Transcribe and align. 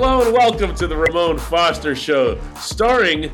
Hello 0.00 0.22
and 0.24 0.32
welcome 0.32 0.76
to 0.76 0.86
the 0.86 0.96
Ramon 0.96 1.38
Foster 1.38 1.96
Show, 1.96 2.38
starring 2.54 3.32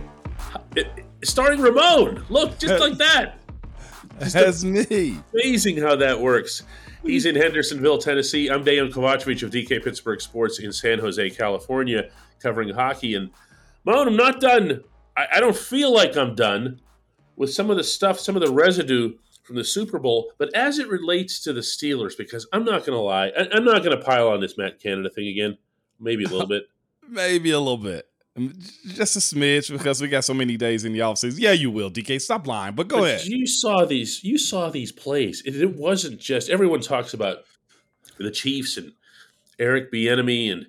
starring 1.23 1.61
Ramon. 1.61 2.25
Look, 2.31 2.59
just 2.59 2.81
like 2.81 2.97
that. 2.97 3.35
That's 4.19 4.65
me. 4.65 5.21
Amazing 5.35 5.77
how 5.77 5.95
that 5.97 6.19
works. 6.19 6.63
He's 7.03 7.27
in 7.27 7.37
Hendersonville, 7.37 7.99
Tennessee. 7.99 8.49
I'm 8.49 8.65
Dejan 8.65 8.91
Kovacevic 8.91 9.43
of 9.43 9.51
DK 9.51 9.85
Pittsburgh 9.85 10.23
Sports 10.23 10.59
in 10.59 10.73
San 10.73 11.01
Jose, 11.01 11.29
California, 11.29 12.11
covering 12.41 12.71
hockey. 12.71 13.15
And 13.15 13.31
Ramon, 13.85 14.09
I'm 14.09 14.17
not 14.17 14.41
done. 14.41 14.85
I, 15.19 15.27
I 15.35 15.41
don't 15.41 15.55
feel 15.55 15.93
like 15.93 16.17
I'm 16.17 16.35
done 16.35 16.81
with 17.37 17.53
some 17.53 17.69
of 17.69 17.77
the 17.77 17.85
stuff, 17.85 18.19
some 18.19 18.37
of 18.37 18.43
the 18.43 18.51
residue 18.51 19.13
from 19.43 19.57
the 19.57 19.65
Super 19.65 19.99
Bowl. 19.99 20.33
But 20.39 20.57
as 20.57 20.79
it 20.79 20.89
relates 20.89 21.41
to 21.41 21.53
the 21.53 21.61
Steelers, 21.61 22.17
because 22.17 22.47
I'm 22.55 22.65
not 22.65 22.87
going 22.87 22.97
to 22.97 23.01
lie, 23.01 23.33
I, 23.39 23.49
I'm 23.53 23.67
not 23.67 23.85
going 23.85 23.99
to 23.99 24.03
pile 24.03 24.29
on 24.29 24.41
this 24.41 24.57
Matt 24.57 24.81
Canada 24.81 25.11
thing 25.11 25.29
again 25.29 25.59
maybe 26.05 26.25
a 26.25 26.29
little 26.29 26.47
bit. 26.47 26.69
maybe 27.09 27.51
a 27.51 27.59
little 27.59 27.79
bit. 27.79 28.07
Um, 28.37 28.53
just 28.87 29.17
a 29.17 29.21
smidge 29.21 29.71
because 29.71 30.01
we 30.01 30.09
got 30.09 30.25
so 30.25 30.35
many 30.35 30.57
days 30.57 30.85
in 30.85 30.93
the 30.93 31.03
offices. 31.03 31.39
Yeah, 31.39 31.53
you 31.53 31.71
will, 31.71 31.91
DK. 31.91 32.21
Stop 32.21 32.47
lying, 32.47 32.75
but 32.75 32.89
go 32.89 33.01
but 33.01 33.11
ahead. 33.11 33.27
You 33.27 33.47
saw 33.47 33.85
these. 33.85 34.23
You 34.25 34.39
saw 34.39 34.71
these 34.71 34.93
plays. 34.93 35.43
It, 35.45 35.57
it, 35.57 35.77
wasn't 35.77 36.21
just 36.21 36.51
everyone 36.51 36.81
talks 36.81 37.15
about 37.15 37.39
the 38.19 38.31
Chiefs 38.31 38.77
and 38.77 38.93
Eric 39.59 39.93
Bieniemy 39.93 40.53
and 40.53 40.67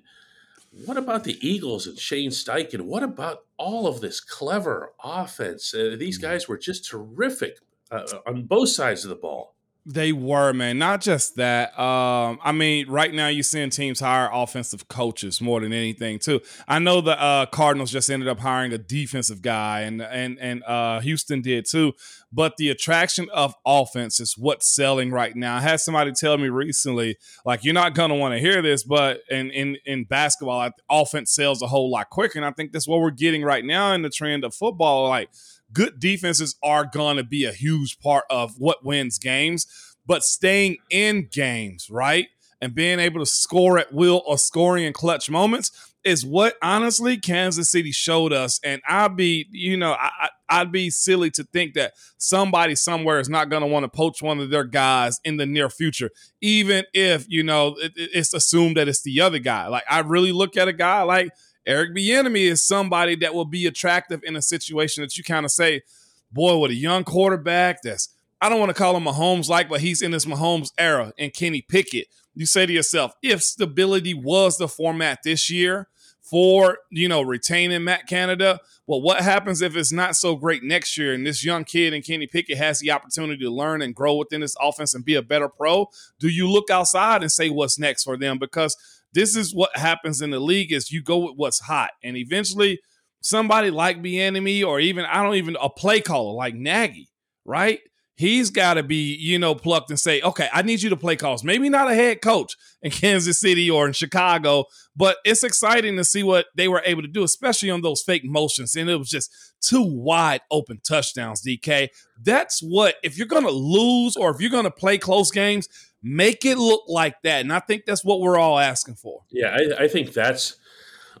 what 0.84 0.96
about 0.96 1.24
the 1.24 1.38
Eagles 1.46 1.86
and 1.86 1.98
Shane 1.98 2.30
Steichen? 2.30 2.82
What 2.82 3.02
about 3.02 3.44
all 3.56 3.86
of 3.86 4.00
this 4.00 4.20
clever 4.20 4.92
offense? 5.02 5.72
Uh, 5.72 5.96
these 5.98 6.18
mm-hmm. 6.18 6.30
guys 6.32 6.48
were 6.48 6.58
just 6.58 6.84
terrific 6.84 7.58
uh, 7.90 8.06
on 8.26 8.44
both 8.44 8.68
sides 8.68 9.04
of 9.04 9.08
the 9.08 9.16
ball. 9.16 9.55
They 9.88 10.10
were, 10.10 10.52
man. 10.52 10.78
Not 10.78 11.00
just 11.00 11.36
that. 11.36 11.78
Um, 11.78 12.40
I 12.42 12.50
mean, 12.50 12.88
right 12.88 13.14
now 13.14 13.28
you're 13.28 13.44
seeing 13.44 13.70
teams 13.70 14.00
hire 14.00 14.28
offensive 14.32 14.88
coaches 14.88 15.40
more 15.40 15.60
than 15.60 15.72
anything, 15.72 16.18
too. 16.18 16.40
I 16.66 16.80
know 16.80 17.00
the 17.00 17.20
uh, 17.22 17.46
Cardinals 17.46 17.92
just 17.92 18.10
ended 18.10 18.28
up 18.28 18.40
hiring 18.40 18.72
a 18.72 18.78
defensive 18.78 19.42
guy, 19.42 19.82
and 19.82 20.02
and 20.02 20.40
and 20.40 20.64
uh, 20.64 20.98
Houston 21.00 21.40
did 21.40 21.66
too. 21.66 21.92
But 22.32 22.56
the 22.56 22.68
attraction 22.68 23.28
of 23.32 23.54
offense 23.64 24.18
is 24.18 24.36
what's 24.36 24.66
selling 24.66 25.12
right 25.12 25.36
now. 25.36 25.58
I 25.58 25.60
had 25.60 25.80
somebody 25.80 26.10
tell 26.10 26.36
me 26.36 26.48
recently, 26.48 27.16
like, 27.44 27.62
you're 27.62 27.72
not 27.72 27.94
gonna 27.94 28.16
want 28.16 28.34
to 28.34 28.40
hear 28.40 28.60
this, 28.62 28.82
but 28.82 29.20
in 29.30 29.52
in 29.52 29.76
in 29.86 30.02
basketball, 30.04 30.68
offense 30.90 31.30
sells 31.30 31.62
a 31.62 31.68
whole 31.68 31.92
lot 31.92 32.10
quicker, 32.10 32.40
and 32.40 32.44
I 32.44 32.50
think 32.50 32.72
that's 32.72 32.88
what 32.88 32.98
we're 32.98 33.12
getting 33.12 33.44
right 33.44 33.64
now 33.64 33.92
in 33.92 34.02
the 34.02 34.10
trend 34.10 34.42
of 34.42 34.52
football. 34.52 35.08
Like 35.08 35.30
good 35.76 36.00
defenses 36.00 36.56
are 36.62 36.86
going 36.86 37.18
to 37.18 37.22
be 37.22 37.44
a 37.44 37.52
huge 37.52 37.98
part 37.98 38.24
of 38.30 38.54
what 38.58 38.82
wins 38.82 39.18
games, 39.18 39.66
but 40.06 40.24
staying 40.24 40.78
in 40.90 41.28
games, 41.30 41.90
right? 41.90 42.28
And 42.62 42.74
being 42.74 42.98
able 42.98 43.20
to 43.20 43.26
score 43.26 43.78
at 43.78 43.92
will 43.92 44.22
or 44.26 44.38
scoring 44.38 44.84
in 44.84 44.94
clutch 44.94 45.28
moments 45.28 45.92
is 46.02 46.24
what 46.24 46.54
honestly 46.62 47.18
Kansas 47.18 47.70
City 47.70 47.92
showed 47.92 48.32
us. 48.32 48.58
And 48.64 48.80
I'd 48.88 49.16
be, 49.16 49.48
you 49.50 49.76
know, 49.76 49.92
I, 49.92 50.30
I'd 50.48 50.72
be 50.72 50.88
silly 50.88 51.30
to 51.32 51.44
think 51.44 51.74
that 51.74 51.92
somebody 52.16 52.74
somewhere 52.74 53.20
is 53.20 53.28
not 53.28 53.50
going 53.50 53.60
to 53.60 53.66
want 53.66 53.84
to 53.84 53.88
poach 53.88 54.22
one 54.22 54.40
of 54.40 54.48
their 54.48 54.64
guys 54.64 55.20
in 55.24 55.36
the 55.36 55.44
near 55.44 55.68
future, 55.68 56.10
even 56.40 56.84
if, 56.94 57.26
you 57.28 57.42
know, 57.42 57.76
it, 57.78 57.92
it's 57.96 58.32
assumed 58.32 58.78
that 58.78 58.88
it's 58.88 59.02
the 59.02 59.20
other 59.20 59.40
guy. 59.40 59.66
Like, 59.66 59.84
I 59.90 59.98
really 59.98 60.32
look 60.32 60.56
at 60.56 60.68
a 60.68 60.72
guy 60.72 61.02
like 61.02 61.32
Eric 61.66 61.94
Bieniemy 61.94 62.50
is 62.50 62.66
somebody 62.66 63.16
that 63.16 63.34
will 63.34 63.44
be 63.44 63.66
attractive 63.66 64.22
in 64.24 64.36
a 64.36 64.42
situation 64.42 65.02
that 65.02 65.16
you 65.16 65.24
kind 65.24 65.44
of 65.44 65.50
say, 65.50 65.82
boy, 66.30 66.56
with 66.58 66.70
a 66.70 66.74
young 66.74 67.04
quarterback 67.04 67.82
that's 67.82 68.10
I 68.40 68.48
don't 68.48 68.60
want 68.60 68.70
to 68.70 68.74
call 68.74 68.96
him 68.96 69.04
Mahomes 69.04 69.48
like, 69.48 69.68
but 69.68 69.80
he's 69.80 70.02
in 70.02 70.10
this 70.10 70.26
Mahomes 70.26 70.70
era 70.78 71.12
and 71.18 71.32
Kenny 71.32 71.62
Pickett. 71.62 72.08
You 72.34 72.44
say 72.44 72.66
to 72.66 72.72
yourself, 72.72 73.12
if 73.22 73.42
stability 73.42 74.12
was 74.12 74.58
the 74.58 74.68
format 74.68 75.20
this 75.24 75.48
year 75.48 75.88
for, 76.20 76.78
you 76.90 77.08
know, 77.08 77.22
retaining 77.22 77.84
Matt 77.84 78.06
Canada, 78.06 78.60
well, 78.86 79.00
what 79.00 79.22
happens 79.22 79.62
if 79.62 79.74
it's 79.74 79.90
not 79.90 80.16
so 80.16 80.36
great 80.36 80.62
next 80.62 80.98
year 80.98 81.14
and 81.14 81.26
this 81.26 81.44
young 81.44 81.64
kid 81.64 81.94
and 81.94 82.04
Kenny 82.04 82.26
Pickett 82.26 82.58
has 82.58 82.80
the 82.80 82.90
opportunity 82.90 83.42
to 83.42 83.50
learn 83.50 83.80
and 83.80 83.94
grow 83.94 84.16
within 84.16 84.42
this 84.42 84.54
offense 84.60 84.94
and 84.94 85.04
be 85.04 85.14
a 85.14 85.22
better 85.22 85.48
pro? 85.48 85.88
Do 86.18 86.28
you 86.28 86.50
look 86.50 86.68
outside 86.68 87.22
and 87.22 87.32
say 87.32 87.48
what's 87.48 87.78
next 87.78 88.04
for 88.04 88.18
them? 88.18 88.38
Because 88.38 88.76
this 89.16 89.34
is 89.34 89.54
what 89.54 89.74
happens 89.74 90.20
in 90.20 90.30
the 90.30 90.38
league 90.38 90.70
is 90.70 90.92
you 90.92 91.02
go 91.02 91.16
with 91.16 91.36
what's 91.36 91.60
hot. 91.60 91.92
And 92.04 92.18
eventually 92.18 92.80
somebody 93.22 93.70
like 93.70 94.02
Bieniemy 94.02 94.62
or 94.62 94.78
even 94.78 95.06
I 95.06 95.22
don't 95.22 95.36
even 95.36 95.56
a 95.58 95.70
play 95.70 96.02
caller 96.02 96.34
like 96.34 96.54
Nagy, 96.54 97.08
right? 97.46 97.80
He's 98.16 98.50
got 98.50 98.74
to 98.74 98.82
be, 98.82 99.14
you 99.14 99.38
know, 99.38 99.54
plucked 99.54 99.88
and 99.88 99.98
say, 99.98 100.20
okay, 100.20 100.48
I 100.52 100.60
need 100.60 100.82
you 100.82 100.90
to 100.90 100.96
play 100.96 101.16
calls. 101.16 101.44
Maybe 101.44 101.70
not 101.70 101.90
a 101.90 101.94
head 101.94 102.20
coach 102.20 102.56
in 102.82 102.90
Kansas 102.90 103.40
City 103.40 103.70
or 103.70 103.86
in 103.86 103.94
Chicago, 103.94 104.66
but 104.94 105.16
it's 105.24 105.44
exciting 105.44 105.96
to 105.96 106.04
see 106.04 106.22
what 106.22 106.46
they 106.54 106.68
were 106.68 106.82
able 106.84 107.02
to 107.02 107.08
do, 107.08 107.24
especially 107.24 107.70
on 107.70 107.80
those 107.80 108.02
fake 108.02 108.24
motions. 108.24 108.76
And 108.76 108.90
it 108.90 108.96
was 108.96 109.08
just 109.08 109.30
two 109.62 109.82
wide 109.82 110.42
open 110.50 110.80
touchdowns, 110.86 111.42
DK. 111.42 111.88
That's 112.22 112.60
what, 112.60 112.96
if 113.02 113.16
you're 113.16 113.26
going 113.26 113.44
to 113.44 113.50
lose 113.50 114.16
or 114.16 114.30
if 114.30 114.40
you're 114.40 114.50
going 114.50 114.64
to 114.64 114.70
play 114.70 114.98
close 114.98 115.30
games, 115.30 115.68
Make 116.02 116.44
it 116.44 116.58
look 116.58 116.84
like 116.88 117.20
that. 117.22 117.40
And 117.40 117.52
I 117.52 117.60
think 117.60 117.84
that's 117.84 118.04
what 118.04 118.20
we're 118.20 118.38
all 118.38 118.58
asking 118.58 118.94
for. 118.94 119.22
Yeah, 119.30 119.56
I, 119.56 119.84
I 119.84 119.88
think 119.88 120.12
that's 120.12 120.56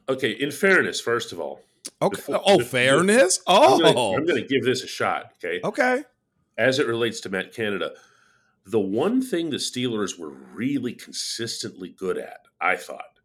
okay. 0.08 0.30
In 0.30 0.50
fairness, 0.50 1.00
first 1.00 1.32
of 1.32 1.40
all. 1.40 1.60
Okay. 2.02 2.16
Before, 2.16 2.42
oh, 2.44 2.58
before, 2.58 2.70
fairness? 2.70 3.40
Oh. 3.46 4.14
I'm 4.16 4.26
going 4.26 4.42
to 4.42 4.48
give 4.48 4.64
this 4.64 4.82
a 4.82 4.86
shot. 4.86 5.32
Okay. 5.42 5.60
Okay. 5.64 6.04
As 6.58 6.78
it 6.78 6.86
relates 6.86 7.20
to 7.20 7.28
Matt 7.28 7.52
Canada, 7.52 7.92
the 8.64 8.80
one 8.80 9.22
thing 9.22 9.50
the 9.50 9.56
Steelers 9.56 10.18
were 10.18 10.30
really 10.30 10.92
consistently 10.92 11.88
good 11.90 12.18
at, 12.18 12.40
I 12.60 12.76
thought, 12.76 13.20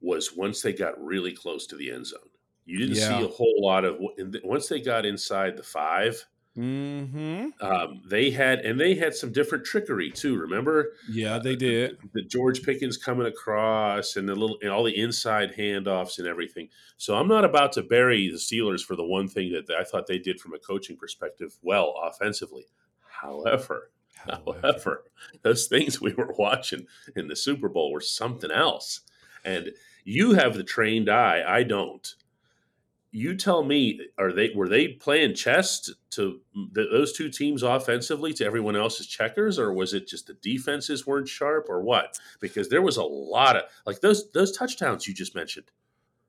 was 0.00 0.34
once 0.36 0.62
they 0.62 0.72
got 0.72 1.02
really 1.02 1.32
close 1.32 1.66
to 1.68 1.76
the 1.76 1.92
end 1.92 2.06
zone. 2.06 2.20
You 2.64 2.78
didn't 2.78 2.96
yeah. 2.96 3.18
see 3.18 3.24
a 3.24 3.28
whole 3.28 3.60
lot 3.60 3.84
of 3.84 3.96
once 4.44 4.68
they 4.68 4.80
got 4.80 5.04
inside 5.06 5.56
the 5.56 5.62
five 5.62 6.24
Mm-hmm. 6.56 7.64
Um, 7.64 8.02
they 8.06 8.30
had, 8.30 8.60
and 8.60 8.78
they 8.78 8.94
had 8.94 9.14
some 9.14 9.32
different 9.32 9.64
trickery 9.64 10.10
too. 10.10 10.36
Remember? 10.36 10.92
Yeah, 11.10 11.38
they 11.38 11.56
did. 11.56 11.98
The, 12.12 12.20
the 12.20 12.22
George 12.22 12.62
Pickens 12.62 12.98
coming 12.98 13.26
across, 13.26 14.16
and 14.16 14.28
the 14.28 14.34
little, 14.34 14.58
and 14.60 14.70
all 14.70 14.84
the 14.84 14.98
inside 14.98 15.54
handoffs 15.56 16.18
and 16.18 16.28
everything. 16.28 16.68
So 16.98 17.16
I'm 17.16 17.28
not 17.28 17.44
about 17.44 17.72
to 17.72 17.82
bury 17.82 18.28
the 18.28 18.36
Steelers 18.36 18.82
for 18.82 18.96
the 18.96 19.04
one 19.04 19.28
thing 19.28 19.52
that 19.52 19.74
I 19.74 19.84
thought 19.84 20.06
they 20.06 20.18
did 20.18 20.40
from 20.40 20.52
a 20.52 20.58
coaching 20.58 20.96
perspective 20.96 21.56
well 21.62 21.94
offensively. 22.02 22.66
However, 23.08 23.90
however, 24.14 24.60
however 24.60 25.04
those 25.42 25.66
things 25.66 26.00
we 26.00 26.12
were 26.12 26.34
watching 26.38 26.86
in 27.16 27.28
the 27.28 27.36
Super 27.36 27.68
Bowl 27.68 27.92
were 27.92 28.00
something 28.00 28.50
else. 28.50 29.00
And 29.44 29.70
you 30.04 30.34
have 30.34 30.54
the 30.54 30.64
trained 30.64 31.08
eye. 31.08 31.42
I 31.46 31.62
don't 31.62 32.14
you 33.14 33.36
tell 33.36 33.62
me, 33.62 34.00
are 34.18 34.32
they 34.32 34.50
were 34.56 34.68
they 34.68 34.88
playing 34.88 35.34
chess 35.34 35.90
to, 36.10 36.40
those 36.72 37.12
two 37.12 37.28
teams 37.28 37.62
offensively 37.62 38.32
to 38.32 38.44
everyone 38.44 38.74
else's 38.74 39.06
checkers, 39.06 39.58
or 39.58 39.72
was 39.72 39.92
it 39.92 40.08
just 40.08 40.26
the 40.26 40.34
defenses 40.34 41.06
weren't 41.06 41.28
sharp, 41.28 41.66
or 41.68 41.82
what? 41.82 42.18
Because 42.40 42.70
there 42.70 42.80
was 42.80 42.96
a 42.96 43.04
lot 43.04 43.56
of 43.56 43.64
like 43.86 44.00
those 44.00 44.30
those 44.32 44.56
touchdowns 44.56 45.06
you 45.06 45.12
just 45.12 45.34
mentioned, 45.34 45.66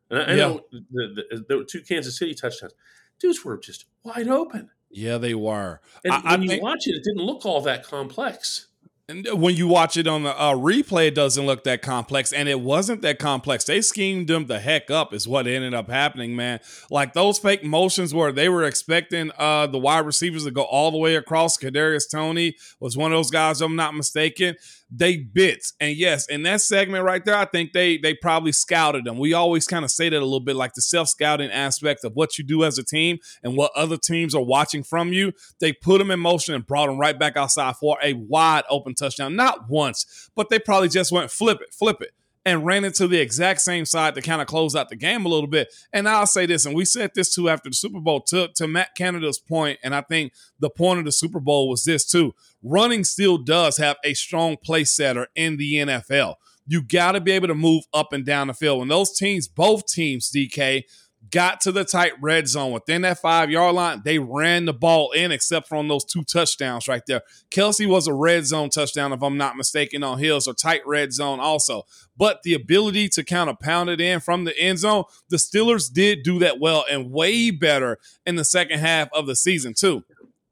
and 0.09 0.19
I, 0.19 0.33
I 0.33 0.35
know 0.35 0.61
the, 0.71 1.25
the, 1.31 1.45
the, 1.47 1.63
two 1.63 1.81
Kansas 1.81 2.17
City 2.17 2.33
touchdowns, 2.33 2.73
dudes 3.17 3.43
were 3.45 3.57
just 3.57 3.85
wide 4.03 4.27
open. 4.27 4.69
Yeah, 4.91 5.17
they 5.17 5.33
were. 5.33 5.79
And 6.03 6.13
I, 6.13 6.17
when 6.17 6.27
I 6.27 6.43
you 6.43 6.49
think- 6.49 6.63
watch 6.63 6.85
it, 6.85 6.95
it 6.95 7.03
didn't 7.03 7.25
look 7.25 7.45
all 7.45 7.61
that 7.61 7.83
complex. 7.85 8.67
And 9.09 9.27
when 9.33 9.57
you 9.57 9.67
watch 9.67 9.97
it 9.97 10.07
on 10.07 10.23
the 10.23 10.29
uh, 10.39 10.53
replay, 10.53 11.07
it 11.07 11.15
doesn't 11.15 11.45
look 11.45 11.65
that 11.65 11.81
complex, 11.81 12.31
and 12.31 12.47
it 12.47 12.61
wasn't 12.61 13.01
that 13.01 13.19
complex. 13.19 13.65
They 13.65 13.81
schemed 13.81 14.29
them 14.29 14.47
the 14.47 14.61
heck 14.61 14.89
up, 14.89 15.13
is 15.13 15.27
what 15.27 15.45
ended 15.45 15.73
up 15.73 15.89
happening, 15.89 16.37
man. 16.37 16.61
Like 16.89 17.11
those 17.11 17.37
fake 17.37 17.65
motions 17.65 18.13
where 18.13 18.31
they 18.31 18.47
were 18.47 18.63
expecting 18.63 19.31
uh, 19.37 19.67
the 19.67 19.77
wide 19.77 20.05
receivers 20.05 20.45
to 20.45 20.51
go 20.51 20.61
all 20.61 20.89
the 20.89 20.97
way 20.97 21.15
across. 21.15 21.57
Kadarius 21.57 22.09
Toney 22.09 22.55
was 22.79 22.95
one 22.95 23.11
of 23.11 23.17
those 23.17 23.29
guys, 23.29 23.59
I'm 23.59 23.75
not 23.75 23.93
mistaken. 23.93 24.55
They 24.95 25.17
bits. 25.17 25.73
And 25.79 25.95
yes, 25.95 26.27
in 26.27 26.43
that 26.43 26.61
segment 26.61 27.03
right 27.03 27.23
there, 27.25 27.35
I 27.35 27.45
think 27.45 27.73
they 27.73 27.97
they 27.97 28.13
probably 28.13 28.51
scouted 28.51 29.05
them. 29.05 29.17
We 29.17 29.33
always 29.33 29.65
kind 29.65 29.83
of 29.83 29.91
say 29.91 30.09
that 30.09 30.17
a 30.17 30.23
little 30.23 30.39
bit, 30.39 30.55
like 30.55 30.73
the 30.73 30.81
self 30.81 31.09
scouting 31.09 31.51
aspect 31.51 32.03
of 32.03 32.13
what 32.13 32.37
you 32.37 32.43
do 32.43 32.63
as 32.63 32.77
a 32.77 32.83
team 32.83 33.17
and 33.43 33.57
what 33.57 33.71
other 33.75 33.97
teams 33.97 34.35
are 34.35 34.43
watching 34.43 34.83
from 34.83 35.11
you. 35.11 35.33
They 35.59 35.73
put 35.73 35.97
them 35.97 36.11
in 36.11 36.19
motion 36.19 36.53
and 36.53 36.65
brought 36.65 36.87
them 36.87 36.99
right 36.99 37.17
back 37.17 37.35
outside 37.35 37.75
for 37.77 37.97
a 38.03 38.13
wide 38.13 38.63
open 38.69 38.93
touchdown. 38.93 39.35
Not 39.35 39.69
once, 39.69 40.29
but 40.35 40.49
they 40.49 40.59
probably 40.59 40.89
just 40.89 41.11
went 41.11 41.31
flip 41.31 41.59
it, 41.61 41.73
flip 41.73 42.01
it 42.01 42.11
and 42.45 42.65
ran 42.65 42.83
into 42.83 43.07
the 43.07 43.19
exact 43.19 43.61
same 43.61 43.85
side 43.85 44.15
to 44.15 44.21
kind 44.21 44.41
of 44.41 44.47
close 44.47 44.75
out 44.75 44.89
the 44.89 44.95
game 44.95 45.25
a 45.25 45.29
little 45.29 45.47
bit. 45.47 45.73
And 45.93 46.07
I'll 46.07 46.27
say 46.27 46.45
this, 46.45 46.65
and 46.65 46.75
we 46.75 46.85
said 46.85 47.11
this 47.15 47.33
too 47.33 47.49
after 47.49 47.69
the 47.69 47.75
Super 47.75 47.99
Bowl, 47.99 48.21
to, 48.21 48.49
to 48.55 48.67
Matt 48.67 48.95
Canada's 48.95 49.39
point, 49.39 49.79
and 49.83 49.95
I 49.95 50.01
think 50.01 50.33
the 50.59 50.69
point 50.69 50.99
of 50.99 51.05
the 51.05 51.11
Super 51.11 51.39
Bowl 51.39 51.69
was 51.69 51.83
this 51.83 52.05
too. 52.05 52.33
Running 52.61 53.03
still 53.03 53.37
does 53.37 53.77
have 53.77 53.97
a 54.03 54.13
strong 54.13 54.57
play 54.57 54.83
setter 54.83 55.27
in 55.35 55.57
the 55.57 55.75
NFL. 55.75 56.35
You 56.65 56.81
got 56.81 57.13
to 57.13 57.21
be 57.21 57.31
able 57.31 57.49
to 57.49 57.55
move 57.55 57.83
up 57.93 58.13
and 58.13 58.25
down 58.25 58.47
the 58.47 58.53
field. 58.53 58.79
When 58.79 58.87
those 58.87 59.17
teams, 59.17 59.47
both 59.47 59.85
teams, 59.85 60.31
DK, 60.31 60.83
got 61.33 61.59
to 61.61 61.71
the 61.71 61.83
tight 61.83 62.13
red 62.21 62.47
zone 62.47 62.71
within 62.71 63.01
that 63.01 63.17
five 63.17 63.49
yard 63.49 63.73
line. 63.73 64.01
They 64.05 64.19
ran 64.19 64.65
the 64.65 64.73
ball 64.73 65.11
in, 65.11 65.31
except 65.31 65.67
for 65.67 65.75
on 65.75 65.87
those 65.87 66.05
two 66.05 66.23
touchdowns 66.23 66.87
right 66.87 67.01
there. 67.07 67.23
Kelsey 67.49 67.87
was 67.87 68.07
a 68.07 68.13
red 68.13 68.45
zone 68.45 68.69
touchdown, 68.69 69.11
if 69.11 69.23
I'm 69.23 69.35
not 69.35 69.57
mistaken, 69.57 70.03
on 70.03 70.19
Hills, 70.19 70.47
or 70.47 70.53
tight 70.53 70.85
red 70.85 71.11
zone 71.11 71.39
also. 71.39 71.83
But 72.15 72.43
the 72.43 72.53
ability 72.53 73.09
to 73.09 73.23
kind 73.23 73.49
of 73.49 73.59
pound 73.59 73.89
it 73.89 73.99
in 73.99 74.19
from 74.19 74.43
the 74.43 74.57
end 74.57 74.79
zone, 74.79 75.05
the 75.29 75.37
Steelers 75.37 75.91
did 75.91 76.21
do 76.21 76.37
that 76.39 76.59
well 76.59 76.85
and 76.89 77.11
way 77.11 77.49
better 77.49 77.97
in 78.25 78.35
the 78.35 78.45
second 78.45 78.79
half 78.79 79.09
of 79.11 79.25
the 79.25 79.35
season, 79.35 79.73
too. 79.73 80.03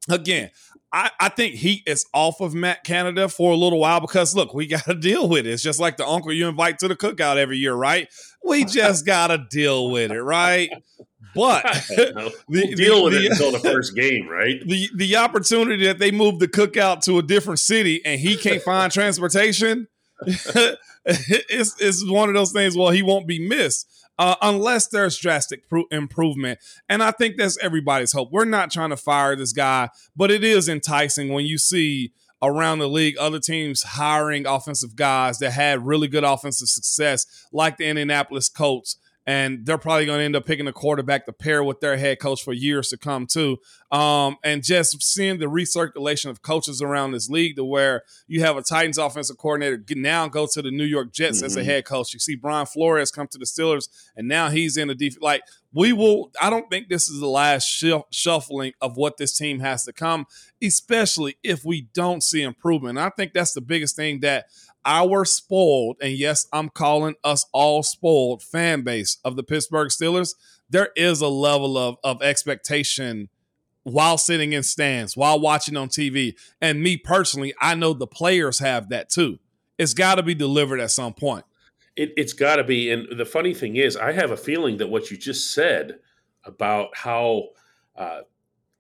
Again, 0.10 0.50
I, 0.94 1.10
I, 1.20 1.30
think 1.30 1.56
he 1.56 1.84
is 1.86 2.06
off 2.14 2.42
of 2.42 2.54
Matt 2.54 2.84
Canada 2.84 3.30
for 3.30 3.54
a 3.54 3.56
little 3.56 3.80
while 3.80 4.02
because 4.02 4.36
look, 4.36 4.54
we 4.54 4.68
got 4.68 4.86
to 4.86 4.94
deal 4.94 5.28
with 5.28 5.46
it. 5.46 5.52
It's 5.52 5.64
just 5.64 5.80
like 5.80 5.98
the 5.98 6.08
uncle 6.08 6.34
you 6.34 6.48
invite 6.48 6.80
to 6.80 6.88
the 6.88 6.96
cookout 6.96 7.38
every 7.38 7.58
year, 7.58 7.74
right? 7.74 8.10
We 8.44 8.66
just 8.66 9.06
got 9.06 9.28
to 9.28 9.46
deal 9.50 9.90
with 9.90 10.12
it, 10.12 10.22
right? 10.22 10.70
But 11.34 11.64
the, 11.90 12.34
we'll 12.48 12.76
deal 12.76 12.98
the, 12.98 13.04
with 13.04 13.14
the, 13.14 13.26
it 13.26 13.32
until 13.32 13.52
the 13.52 13.60
first 13.60 13.96
game, 13.96 14.28
right? 14.28 14.60
The 14.66 14.90
the 14.96 15.16
opportunity 15.16 15.86
that 15.86 15.98
they 16.00 16.12
move 16.12 16.40
the 16.40 16.48
cookout 16.48 17.02
to 17.06 17.20
a 17.20 17.24
different 17.24 17.60
city 17.60 18.02
and 18.04 18.20
he 18.20 18.36
can't 18.36 18.62
find 18.62 18.92
transportation 18.92 19.88
is 21.06 21.76
is 21.80 22.10
one 22.10 22.28
of 22.28 22.36
those 22.36 22.52
things. 22.52 22.76
Well, 22.76 22.90
he 22.90 23.02
won't 23.02 23.28
be 23.28 23.48
missed 23.48 23.88
uh, 24.20 24.36
unless 24.42 24.88
there's 24.88 25.18
drastic 25.18 25.68
pro- 25.68 25.86
improvement. 25.92 26.60
And 26.90 27.02
I 27.02 27.12
think 27.12 27.38
that's 27.38 27.58
everybody's 27.60 28.12
hope. 28.12 28.30
We're 28.32 28.46
not 28.46 28.72
trying 28.72 28.92
to 28.92 28.98
fire 28.98 29.36
this 29.36 29.54
guy, 29.54 29.90
but 30.16 30.32
it 30.32 30.44
is 30.44 30.70
enticing 30.70 31.30
when 31.30 31.46
you 31.46 31.58
see 31.58 32.14
around 32.42 32.80
the 32.80 32.90
league 32.90 33.18
other 33.18 33.40
teams 33.40 33.84
hiring 33.84 34.48
offensive 34.48 34.96
guys 34.96 35.40
that 35.40 35.52
had 35.52 35.86
really 35.86 36.08
good 36.08 36.24
offensive 36.24 36.68
success, 36.68 37.26
like 37.52 37.78
the 37.78 37.86
Indianapolis 37.86 38.50
Colts 38.50 38.98
and 39.32 39.66
they're 39.66 39.78
probably 39.78 40.06
going 40.06 40.20
to 40.20 40.26
end 40.26 40.36
up 40.36 40.46
picking 40.46 40.68
a 40.68 40.74
quarterback 40.74 41.26
to 41.26 41.32
pair 41.32 41.64
with 41.64 41.80
their 41.80 41.96
head 41.96 42.20
coach 42.20 42.44
for 42.44 42.52
years 42.52 42.90
to 42.90 42.98
come 42.98 43.26
too. 43.26 43.58
Um, 43.90 44.36
and 44.44 44.62
just 44.62 45.02
seeing 45.02 45.40
the 45.40 45.46
recirculation 45.46 46.30
of 46.30 46.42
coaches 46.42 46.82
around 46.82 47.12
this 47.12 47.30
league, 47.30 47.56
to 47.56 47.64
where 47.64 48.04
you 48.28 48.42
have 48.42 48.58
a 48.58 48.62
Titans 48.62 48.98
offensive 48.98 49.38
coordinator 49.38 49.82
now 49.96 50.28
go 50.28 50.48
to 50.52 50.62
the 50.62 50.72
New 50.72 50.84
York 50.84 51.14
Jets 51.14 51.38
mm-hmm. 51.38 51.46
as 51.46 51.56
a 51.56 51.62
mm-hmm. 51.62 51.70
head 51.70 51.86
coach. 51.86 52.14
You 52.14 52.20
see 52.20 52.36
Brian 52.36 52.66
Flores 52.66 53.10
come 53.10 53.28
to 53.28 53.38
the 53.38 53.46
Steelers, 53.46 53.88
and 54.18 54.28
now 54.28 54.50
he's 54.50 54.76
in 54.76 54.90
the 54.90 54.96
defense. 54.96 55.22
Like 55.22 55.44
we 55.74 55.94
will, 55.94 56.32
I 56.42 56.50
don't 56.50 56.70
think 56.70 56.90
this 56.90 57.10
is 57.10 57.22
the 57.22 57.28
last 57.28 57.66
shuffling 58.12 58.74
of 58.82 58.98
what 58.98 59.16
this 59.16 59.38
team 59.38 59.60
has 59.60 59.86
to 59.86 59.94
come, 59.94 60.26
especially 60.62 61.38
if 61.42 61.64
we 61.64 61.88
don't 61.94 62.22
see 62.22 62.42
improvement. 62.42 62.98
And 62.98 63.06
I 63.06 63.12
think 63.12 63.32
that's 63.32 63.54
the 63.54 63.62
biggest 63.62 63.96
thing 63.96 64.20
that 64.22 64.48
our 64.86 65.26
spoiled, 65.26 65.98
and 66.02 66.14
yes, 66.14 66.48
I'm 66.52 66.70
calling 66.70 67.16
us 67.24 67.46
all 67.52 67.84
spoiled 67.84 68.44
fan 68.44 68.82
base 68.82 69.18
of 69.24 69.36
the 69.36 69.44
Pittsburgh 69.44 69.90
Steelers, 69.90 70.36
there 70.70 70.90
is 70.96 71.22
a 71.22 71.28
level 71.28 71.78
of, 71.78 71.98
of 72.04 72.22
expectation 72.22 73.30
while 73.84 74.18
sitting 74.18 74.54
in 74.54 74.64
stands, 74.64 75.18
while 75.18 75.40
watching 75.40 75.76
on 75.76 75.90
TV. 75.90 76.36
And 76.62 76.82
me 76.82 76.98
personally, 76.98 77.54
I 77.60 77.76
know 77.76 77.94
the 77.94 78.08
players 78.08 78.60
have 78.60 78.90
that 78.90 79.10
too. 79.10 79.40
It's 79.78 79.94
got 79.94 80.16
to 80.16 80.24
be 80.24 80.36
delivered 80.36 80.80
at 80.80 80.92
some 80.92 81.14
point. 81.14 81.46
It, 81.96 82.14
has 82.18 82.34
got 82.34 82.58
to 82.58 82.64
be. 82.64 82.92
And 82.92 83.08
the 83.18 83.26
funny 83.26 83.54
thing 83.54 83.76
is, 83.76 83.98
I 83.98 84.12
have 84.14 84.32
a 84.32 84.38
feeling 84.38 84.78
that 84.78 84.88
what 84.88 85.12
you 85.12 85.18
just 85.18 85.54
said 85.54 86.00
about 86.46 86.96
how 86.96 87.50
uh, 87.96 88.22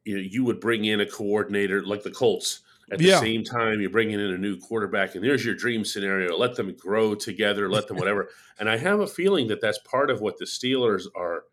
you 0.05 0.15
know 0.15 0.21
you 0.21 0.43
would 0.45 0.59
bring 0.59 0.85
in 0.85 1.01
a 1.01 1.05
coordinator 1.05 1.83
like 1.83 2.03
the 2.03 2.11
Colts 2.11 2.61
at 2.91 2.97
the 2.97 3.05
yeah. 3.05 3.21
same 3.21 3.43
time, 3.45 3.79
you're 3.79 3.89
bringing 3.89 4.19
in 4.19 4.31
a 4.31 4.37
new 4.37 4.57
quarterback, 4.57 5.15
and 5.15 5.23
there's 5.23 5.45
your 5.45 5.55
dream 5.55 5.85
scenario. 5.85 6.37
Let 6.37 6.55
them 6.55 6.75
grow 6.77 7.15
together, 7.15 7.69
let 7.69 7.87
them 7.87 7.95
whatever. 7.95 8.27
and 8.59 8.69
I 8.69 8.77
have 8.77 8.99
a 8.99 9.07
feeling 9.07 9.47
that 9.47 9.61
that's 9.61 9.79
part 9.79 10.09
of 10.11 10.19
what 10.19 10.37
the 10.37 10.45
Steelers 10.45 11.05
are 11.15 11.45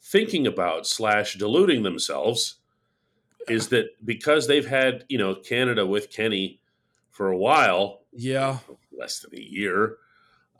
thinking 0.00 0.46
about 0.46 0.86
slash 0.86 1.34
deluding 1.34 1.82
themselves 1.82 2.56
is 3.48 3.68
that 3.68 3.86
because 4.04 4.46
they've 4.46 4.66
had 4.66 5.04
you 5.08 5.18
know 5.18 5.34
Canada 5.34 5.84
with 5.84 6.10
Kenny 6.10 6.60
for 7.10 7.32
a 7.32 7.36
while, 7.36 8.02
yeah, 8.12 8.58
less 8.96 9.18
than 9.18 9.34
a 9.34 9.42
year, 9.42 9.96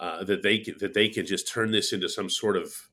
uh, 0.01 0.25
that 0.25 0.43
they 0.43 0.59
can, 0.59 0.75
that 0.81 0.93
they 0.93 1.09
can 1.09 1.25
just 1.25 1.47
turn 1.47 1.71
this 1.71 1.93
into 1.93 2.09
some 2.09 2.29
sort 2.29 2.57
of 2.57 2.89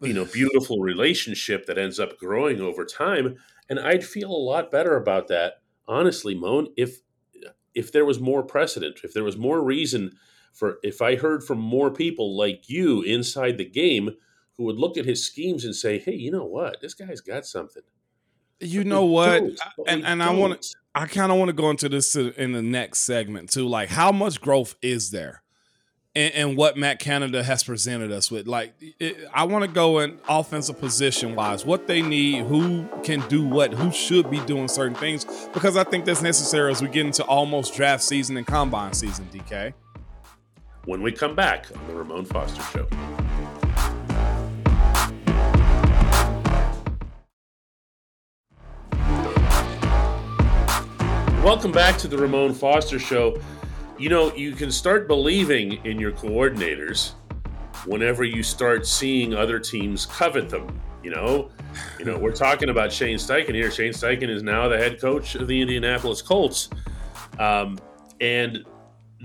you 0.00 0.14
know 0.14 0.24
beautiful 0.32 0.78
relationship 0.78 1.66
that 1.66 1.76
ends 1.76 2.00
up 2.00 2.16
growing 2.18 2.62
over 2.62 2.86
time. 2.86 3.36
And 3.68 3.78
I'd 3.78 4.04
feel 4.04 4.30
a 4.30 4.32
lot 4.32 4.70
better 4.70 4.96
about 4.96 5.28
that 5.28 5.60
honestly, 5.86 6.34
Moan, 6.34 6.68
if 6.76 7.00
if 7.74 7.90
there 7.92 8.04
was 8.04 8.20
more 8.20 8.42
precedent, 8.42 9.00
if 9.02 9.12
there 9.12 9.24
was 9.24 9.36
more 9.36 9.62
reason 9.62 10.12
for, 10.52 10.78
if 10.82 11.02
I 11.02 11.16
heard 11.16 11.42
from 11.42 11.58
more 11.58 11.90
people 11.90 12.36
like 12.36 12.68
you 12.68 13.02
inside 13.02 13.58
the 13.58 13.64
game 13.64 14.10
who 14.56 14.64
would 14.64 14.76
look 14.76 14.96
at 14.96 15.04
his 15.04 15.24
schemes 15.24 15.64
and 15.64 15.74
say, 15.74 15.98
"Hey, 15.98 16.14
you 16.14 16.30
know 16.30 16.44
what? 16.44 16.80
This 16.80 16.94
guy's 16.94 17.20
got 17.20 17.44
something." 17.46 17.82
You 18.60 18.80
but 18.80 18.86
know 18.86 19.04
what? 19.04 19.42
And, 19.86 20.04
and 20.04 20.22
I 20.22 20.30
want 20.30 20.62
to, 20.62 20.76
I 20.94 21.06
kind 21.06 21.32
of 21.32 21.38
want 21.38 21.48
to 21.48 21.52
go 21.52 21.70
into 21.70 21.88
this 21.88 22.14
in 22.14 22.52
the 22.52 22.62
next 22.62 23.00
segment 23.00 23.50
too. 23.50 23.66
Like, 23.66 23.88
how 23.88 24.12
much 24.12 24.40
growth 24.40 24.76
is 24.80 25.10
there? 25.10 25.42
And, 26.16 26.34
and, 26.34 26.56
what 26.56 26.76
Matt 26.76 27.00
Canada 27.00 27.42
has 27.42 27.64
presented 27.64 28.12
us 28.12 28.30
with. 28.30 28.46
Like, 28.46 28.74
it, 29.00 29.16
I 29.32 29.44
want 29.44 29.64
to 29.64 29.70
go 29.70 29.98
in 29.98 30.18
offensive 30.28 30.78
position 30.78 31.34
wise, 31.34 31.66
what 31.66 31.88
they 31.88 32.02
need, 32.02 32.44
who 32.44 32.86
can 33.02 33.20
do 33.28 33.44
what, 33.44 33.72
who 33.72 33.90
should 33.90 34.30
be 34.30 34.38
doing 34.40 34.68
certain 34.68 34.94
things, 34.94 35.24
because 35.52 35.76
I 35.76 35.82
think 35.82 36.04
that's 36.04 36.22
necessary 36.22 36.70
as 36.70 36.80
we 36.80 36.88
get 36.88 37.06
into 37.06 37.24
almost 37.24 37.74
draft 37.74 38.04
season 38.04 38.36
and 38.36 38.46
combine 38.46 38.92
season, 38.92 39.28
DK. 39.32 39.74
When 40.84 41.02
we 41.02 41.10
come 41.10 41.34
back 41.34 41.66
on 41.74 41.86
the 41.88 41.94
Ramon 41.94 42.26
Foster 42.26 42.62
Show. 42.62 42.86
Welcome 51.42 51.72
back 51.72 51.98
to 51.98 52.08
the 52.08 52.16
Ramon 52.16 52.54
Foster 52.54 52.98
Show 52.98 53.38
you 53.98 54.08
know, 54.08 54.34
you 54.34 54.52
can 54.52 54.72
start 54.72 55.06
believing 55.06 55.84
in 55.84 55.98
your 55.98 56.12
coordinators 56.12 57.12
whenever 57.86 58.24
you 58.24 58.42
start 58.42 58.86
seeing 58.86 59.34
other 59.34 59.58
teams 59.58 60.06
covet 60.06 60.48
them. 60.48 60.80
You 61.02 61.10
know, 61.10 61.50
you 61.98 62.04
know, 62.04 62.18
we're 62.18 62.32
talking 62.32 62.70
about 62.70 62.90
Shane 62.90 63.18
Steichen 63.18 63.54
here. 63.54 63.70
Shane 63.70 63.92
Steichen 63.92 64.28
is 64.28 64.42
now 64.42 64.68
the 64.68 64.78
head 64.78 65.00
coach 65.00 65.34
of 65.34 65.46
the 65.46 65.60
Indianapolis 65.60 66.22
Colts, 66.22 66.70
um, 67.38 67.78
and 68.20 68.64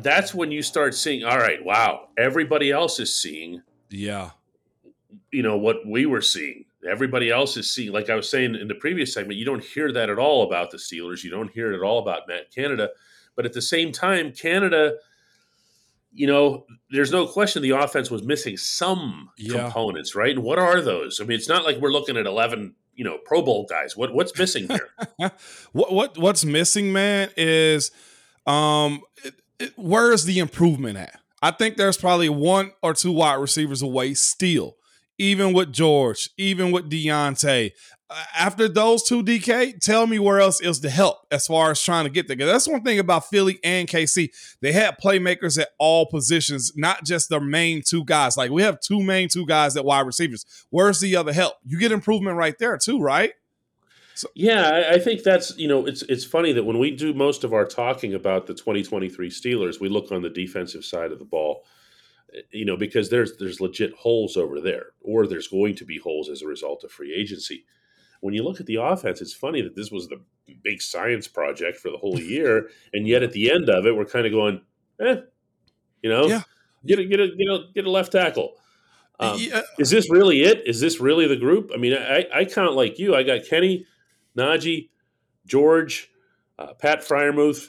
that's 0.02 0.34
when 0.34 0.52
you 0.52 0.62
start 0.62 0.94
seeing, 0.94 1.24
all 1.24 1.38
right, 1.38 1.64
wow, 1.64 2.10
everybody 2.18 2.72
else 2.72 3.00
is 3.00 3.14
seeing, 3.14 3.62
yeah, 3.90 4.32
you 5.32 5.42
know 5.42 5.58
what 5.58 5.78
we 5.88 6.06
were 6.06 6.22
seeing. 6.22 6.66
Everybody 6.90 7.30
else 7.30 7.56
is 7.56 7.72
seeing, 7.72 7.94
like 7.94 8.10
I 8.10 8.16
was 8.16 8.30
saying 8.30 8.56
in 8.56 8.68
the 8.68 8.76
previous 8.76 9.14
segment, 9.14 9.40
you 9.40 9.46
don't 9.46 9.64
hear 9.64 9.92
that 9.94 10.10
at 10.10 10.20
all 10.20 10.44
about 10.44 10.72
the 10.72 10.78
Steelers. 10.78 11.24
You 11.24 11.30
don't 11.30 11.52
hear 11.52 11.72
it 11.72 11.76
at 11.76 11.82
all 11.82 12.00
about 12.00 12.28
Matt 12.28 12.52
Canada 12.54 12.90
but 13.36 13.46
at 13.46 13.54
the 13.54 13.62
same 13.62 13.92
time, 13.92 14.32
Canada, 14.32 14.96
you 16.12 16.28
know, 16.28 16.66
there's 16.92 17.12
no 17.12 17.28
question 17.28 17.62
the 17.62 17.72
offense 17.72 18.10
was 18.10 18.24
missing 18.24 18.58
some 18.58 19.30
yeah. 19.38 19.64
components, 19.64 20.16
right? 20.16 20.32
And 20.36 20.44
what 20.44 20.60
are 20.60 20.82
those? 20.82 21.22
I 21.22 21.24
mean, 21.26 21.38
it's 21.38 21.50
not 21.50 21.64
like 21.64 21.78
we're 21.78 21.92
looking 21.92 22.18
at 22.18 22.26
11 22.26 22.76
you 23.00 23.06
know 23.06 23.18
Pro 23.18 23.42
Bowl 23.42 23.66
guys. 23.68 23.96
What 23.96 24.14
what's 24.14 24.38
missing 24.38 24.68
here? 24.68 24.90
what 25.72 25.92
what 25.92 26.18
what's 26.18 26.44
missing, 26.44 26.92
man, 26.92 27.30
is 27.38 27.92
um 28.46 29.02
it, 29.24 29.36
it, 29.58 29.74
where's 29.78 30.26
the 30.26 30.40
improvement 30.40 30.98
at? 30.98 31.18
I 31.42 31.52
think 31.52 31.78
there's 31.78 31.98
probably 31.98 32.28
one 32.28 32.74
or 32.84 32.94
two 32.94 33.14
wide 33.14 33.36
receivers 33.36 33.82
away 33.82 34.16
still, 34.16 34.76
even 35.20 35.54
with 35.54 35.72
George, 35.72 36.30
even 36.38 36.72
with 36.72 36.90
Diontae 36.90 37.72
after 38.36 38.68
those 38.68 39.04
two 39.04 39.24
DK, 39.24 39.80
tell 39.80 40.08
me 40.08 40.18
where 40.18 40.40
else 40.40 40.62
is 40.62 40.82
the 40.82 40.90
help 40.90 41.18
as 41.32 41.46
far 41.46 41.72
as 41.72 41.82
trying 41.82 42.06
to 42.06 42.10
get 42.10 42.28
there. 42.28 42.38
That's 42.38 42.68
one 42.68 42.84
thing 42.84 43.00
about 43.00 43.28
Philly 43.28 43.60
and 43.64 43.88
KC. 43.88 44.30
They 44.62 44.72
had 44.72 44.98
playmakers 45.00 45.60
at 45.60 45.70
all 45.78 46.08
positions, 46.08 46.72
not 46.76 47.04
just 47.04 47.30
their 47.30 47.40
main 47.40 47.84
two 47.86 48.04
guys. 48.04 48.36
Like 48.36 48.52
we 48.52 48.64
have 48.64 48.80
two 48.80 49.02
main 49.02 49.30
two 49.30 49.46
guys 49.46 49.78
at 49.78 49.86
wide 49.86 50.08
receivers. 50.08 50.46
Where's 50.70 51.00
the 51.00 51.16
other 51.16 51.34
help? 51.34 51.56
You 51.64 51.78
get 51.80 51.92
improvement 51.92 52.38
right 52.38 52.56
there 52.60 52.78
too, 52.78 53.00
right? 53.00 53.34
So, 54.16 54.28
yeah, 54.36 54.70
I, 54.70 54.96
I, 54.96 55.00
think 55.00 55.24
that's 55.24 55.58
you 55.58 55.70
know 55.70 55.86
it's 55.86 56.02
it's 56.02 56.26
funny 56.26 56.52
that 56.52 56.66
when 56.66 56.78
we 56.78 56.92
do 56.92 57.14
most 57.14 57.46
of 57.46 57.54
our 57.54 57.64
talking 57.64 58.14
about 58.14 58.48
the 58.48 58.54
2023 58.54 59.30
Steelers, 59.30 59.80
we 59.80 59.88
look 59.88 60.12
on 60.12 60.22
the 60.22 60.30
defensive 60.30 60.84
side 60.84 61.14
of 61.14 61.20
the 61.20 61.26
ball, 61.26 61.64
you 62.52 62.66
know, 62.66 62.78
because 62.78 63.10
there's 63.10 63.38
there's 63.38 63.62
legit 63.62 63.94
holes 63.94 64.38
over 64.38 64.60
there, 64.60 64.88
or 65.02 65.28
there's 65.28 65.48
going 65.48 65.76
to 65.76 65.86
be 65.86 65.98
holes 65.98 66.30
as 66.30 66.42
a 66.42 66.48
result 66.48 66.84
of 66.84 66.92
free 66.92 67.14
agency. 67.14 67.66
When 68.22 68.34
you 68.34 68.44
look 68.44 68.60
at 68.60 68.66
the 68.66 68.76
offense, 68.76 69.22
it's 69.22 69.34
funny 69.34 69.62
that 69.62 69.76
this 69.76 69.92
was 69.92 70.08
the 70.08 70.22
big 70.64 70.82
science 70.82 71.28
project 71.28 71.78
for 71.78 71.90
the 71.90 71.98
whole 71.98 72.20
year, 72.20 72.70
and 72.94 73.08
yet 73.08 73.24
at 73.24 73.32
the 73.32 73.52
end 73.52 73.70
of 73.70 73.86
it, 73.86 73.96
we're 73.96 74.06
kind 74.06 74.26
of 74.26 74.32
going, 74.32 74.62
eh, 75.00 75.18
you 76.02 76.10
know, 76.10 76.28
yeah. 76.28 76.42
get 76.86 77.00
a 77.00 77.06
get 77.06 77.20
a 77.20 77.28
get 77.28 77.48
a 77.48 77.60
get 77.74 77.86
a 77.86 77.92
left 77.92 78.12
tackle. 78.12 78.56
Um, 79.20 79.38
yeah. 79.38 79.62
Is 79.78 79.90
this 79.90 80.10
really 80.10 80.44
it? 80.44 80.66
Is 80.66 80.80
this 80.80 81.00
really 81.00 81.28
the 81.28 81.36
group? 81.36 81.72
I 81.74 81.78
mean, 81.78 81.94
I, 81.94 82.26
I 82.34 82.46
count 82.46 82.76
like 82.76 83.00
you. 83.00 83.16
I 83.16 83.24
got 83.24 83.46
Kenny, 83.46 83.86
Najee, 84.38 84.90
George, 85.46 86.10
uh, 86.58 86.74
Pat 86.74 87.02
Freiermuth, 87.02 87.68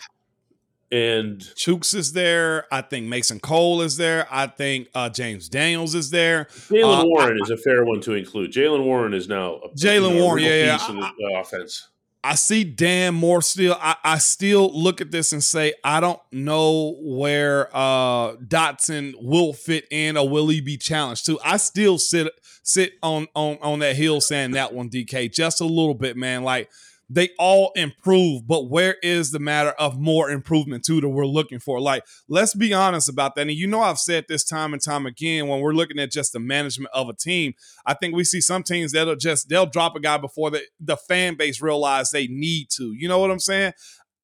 and 0.92 1.40
Chooks 1.40 1.94
is 1.94 2.12
there. 2.12 2.66
I 2.72 2.82
think 2.82 3.06
Mason 3.06 3.40
Cole 3.40 3.80
is 3.82 3.96
there. 3.96 4.26
I 4.30 4.46
think 4.46 4.88
uh, 4.94 5.08
James 5.08 5.48
Daniels 5.48 5.94
is 5.94 6.10
there. 6.10 6.46
Jalen 6.68 7.02
uh, 7.02 7.06
Warren 7.06 7.38
I, 7.40 7.44
is 7.44 7.50
a 7.50 7.56
fair 7.56 7.84
one 7.84 8.00
to 8.02 8.14
include. 8.14 8.52
Jalen 8.52 8.84
Warren 8.84 9.14
is 9.14 9.28
now 9.28 9.60
Jaylen 9.76 10.20
Warren, 10.20 10.42
yeah, 10.42 10.64
yeah. 10.64 10.78
Piece 10.78 10.88
I, 10.88 11.12
the 11.16 11.38
offense. 11.38 11.88
I 12.22 12.34
see 12.34 12.64
Dan 12.64 13.14
Moore 13.14 13.40
still. 13.40 13.76
I, 13.80 13.96
I, 14.04 14.18
still 14.18 14.70
look 14.78 15.00
at 15.00 15.10
this 15.10 15.32
and 15.32 15.42
say 15.42 15.72
I 15.82 16.00
don't 16.00 16.20
know 16.30 16.96
where 17.00 17.70
uh, 17.72 18.36
Dotson 18.36 19.14
will 19.22 19.54
fit 19.54 19.86
in 19.90 20.18
or 20.18 20.28
will 20.28 20.48
he 20.48 20.60
be 20.60 20.76
challenged 20.76 21.24
too. 21.24 21.38
I 21.42 21.56
still 21.56 21.98
sit 21.98 22.30
sit 22.62 22.92
on 23.02 23.26
on 23.34 23.56
on 23.62 23.78
that 23.78 23.96
hill 23.96 24.20
saying 24.20 24.50
that 24.50 24.74
one 24.74 24.90
DK 24.90 25.32
just 25.32 25.62
a 25.62 25.64
little 25.64 25.94
bit, 25.94 26.16
man. 26.16 26.42
Like 26.42 26.68
they 27.12 27.30
all 27.40 27.72
improve, 27.74 28.46
but 28.46 28.70
where 28.70 28.96
is 29.02 29.32
the 29.32 29.40
matter 29.40 29.70
of 29.70 29.98
more 29.98 30.30
improvement 30.30 30.84
too 30.84 31.00
that 31.00 31.08
we're 31.08 31.26
looking 31.26 31.58
for? 31.58 31.80
Like, 31.80 32.04
let's 32.28 32.54
be 32.54 32.72
honest 32.72 33.08
about 33.08 33.34
that. 33.34 33.42
And 33.42 33.50
you 33.50 33.66
know, 33.66 33.80
I've 33.80 33.98
said 33.98 34.26
this 34.28 34.44
time 34.44 34.72
and 34.72 34.80
time 34.80 35.06
again 35.06 35.48
when 35.48 35.60
we're 35.60 35.72
looking 35.72 35.98
at 35.98 36.12
just 36.12 36.32
the 36.32 36.38
management 36.38 36.90
of 36.94 37.08
a 37.08 37.12
team. 37.12 37.54
I 37.84 37.94
think 37.94 38.14
we 38.14 38.22
see 38.22 38.40
some 38.40 38.62
teams 38.62 38.92
that'll 38.92 39.16
just 39.16 39.48
they'll 39.48 39.66
drop 39.66 39.96
a 39.96 40.00
guy 40.00 40.18
before 40.18 40.50
the, 40.50 40.62
the 40.78 40.96
fan 40.96 41.34
base 41.34 41.60
realize 41.60 42.10
they 42.10 42.28
need 42.28 42.68
to. 42.76 42.94
You 42.96 43.08
know 43.08 43.18
what 43.18 43.32
I'm 43.32 43.40
saying? 43.40 43.72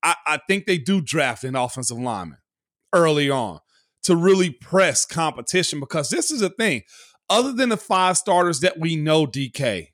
I, 0.05 0.15
I 0.25 0.39
think 0.47 0.67
they 0.67 0.79
do 0.79 1.01
draft 1.01 1.43
an 1.43 1.57
offensive 1.57 1.99
lineman 1.99 2.39
early 2.93 3.29
on 3.29 3.59
to 4.05 4.15
really 4.15 4.51
press 4.51 5.05
competition 5.05 5.81
because 5.81 6.09
this 6.11 6.31
is 6.31 6.41
a 6.41 6.51
thing. 6.51 6.83
Other 7.29 7.53
than 7.53 7.71
the 7.71 7.77
five 7.77 8.17
starters 8.17 8.61
that 8.61 8.79
we 8.79 8.95
know, 8.95 9.27
DK, 9.27 9.89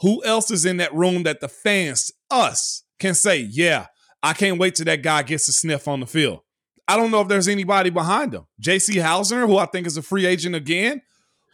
who 0.00 0.24
else 0.24 0.50
is 0.50 0.64
in 0.64 0.76
that 0.78 0.94
room 0.94 1.24
that 1.24 1.40
the 1.40 1.48
fans, 1.48 2.12
us, 2.30 2.84
can 2.98 3.14
say, 3.14 3.40
yeah, 3.40 3.86
I 4.22 4.32
can't 4.32 4.58
wait 4.58 4.74
till 4.74 4.86
that 4.86 5.02
guy 5.02 5.22
gets 5.22 5.48
a 5.48 5.52
sniff 5.52 5.88
on 5.88 6.00
the 6.00 6.06
field? 6.06 6.40
I 6.86 6.96
don't 6.96 7.10
know 7.10 7.20
if 7.20 7.28
there's 7.28 7.48
anybody 7.48 7.90
behind 7.90 8.34
him. 8.34 8.46
J.C. 8.58 8.96
Hassenauer, 8.96 9.46
who 9.46 9.58
I 9.58 9.66
think 9.66 9.86
is 9.86 9.96
a 9.96 10.02
free 10.02 10.26
agent 10.26 10.54
again. 10.54 11.02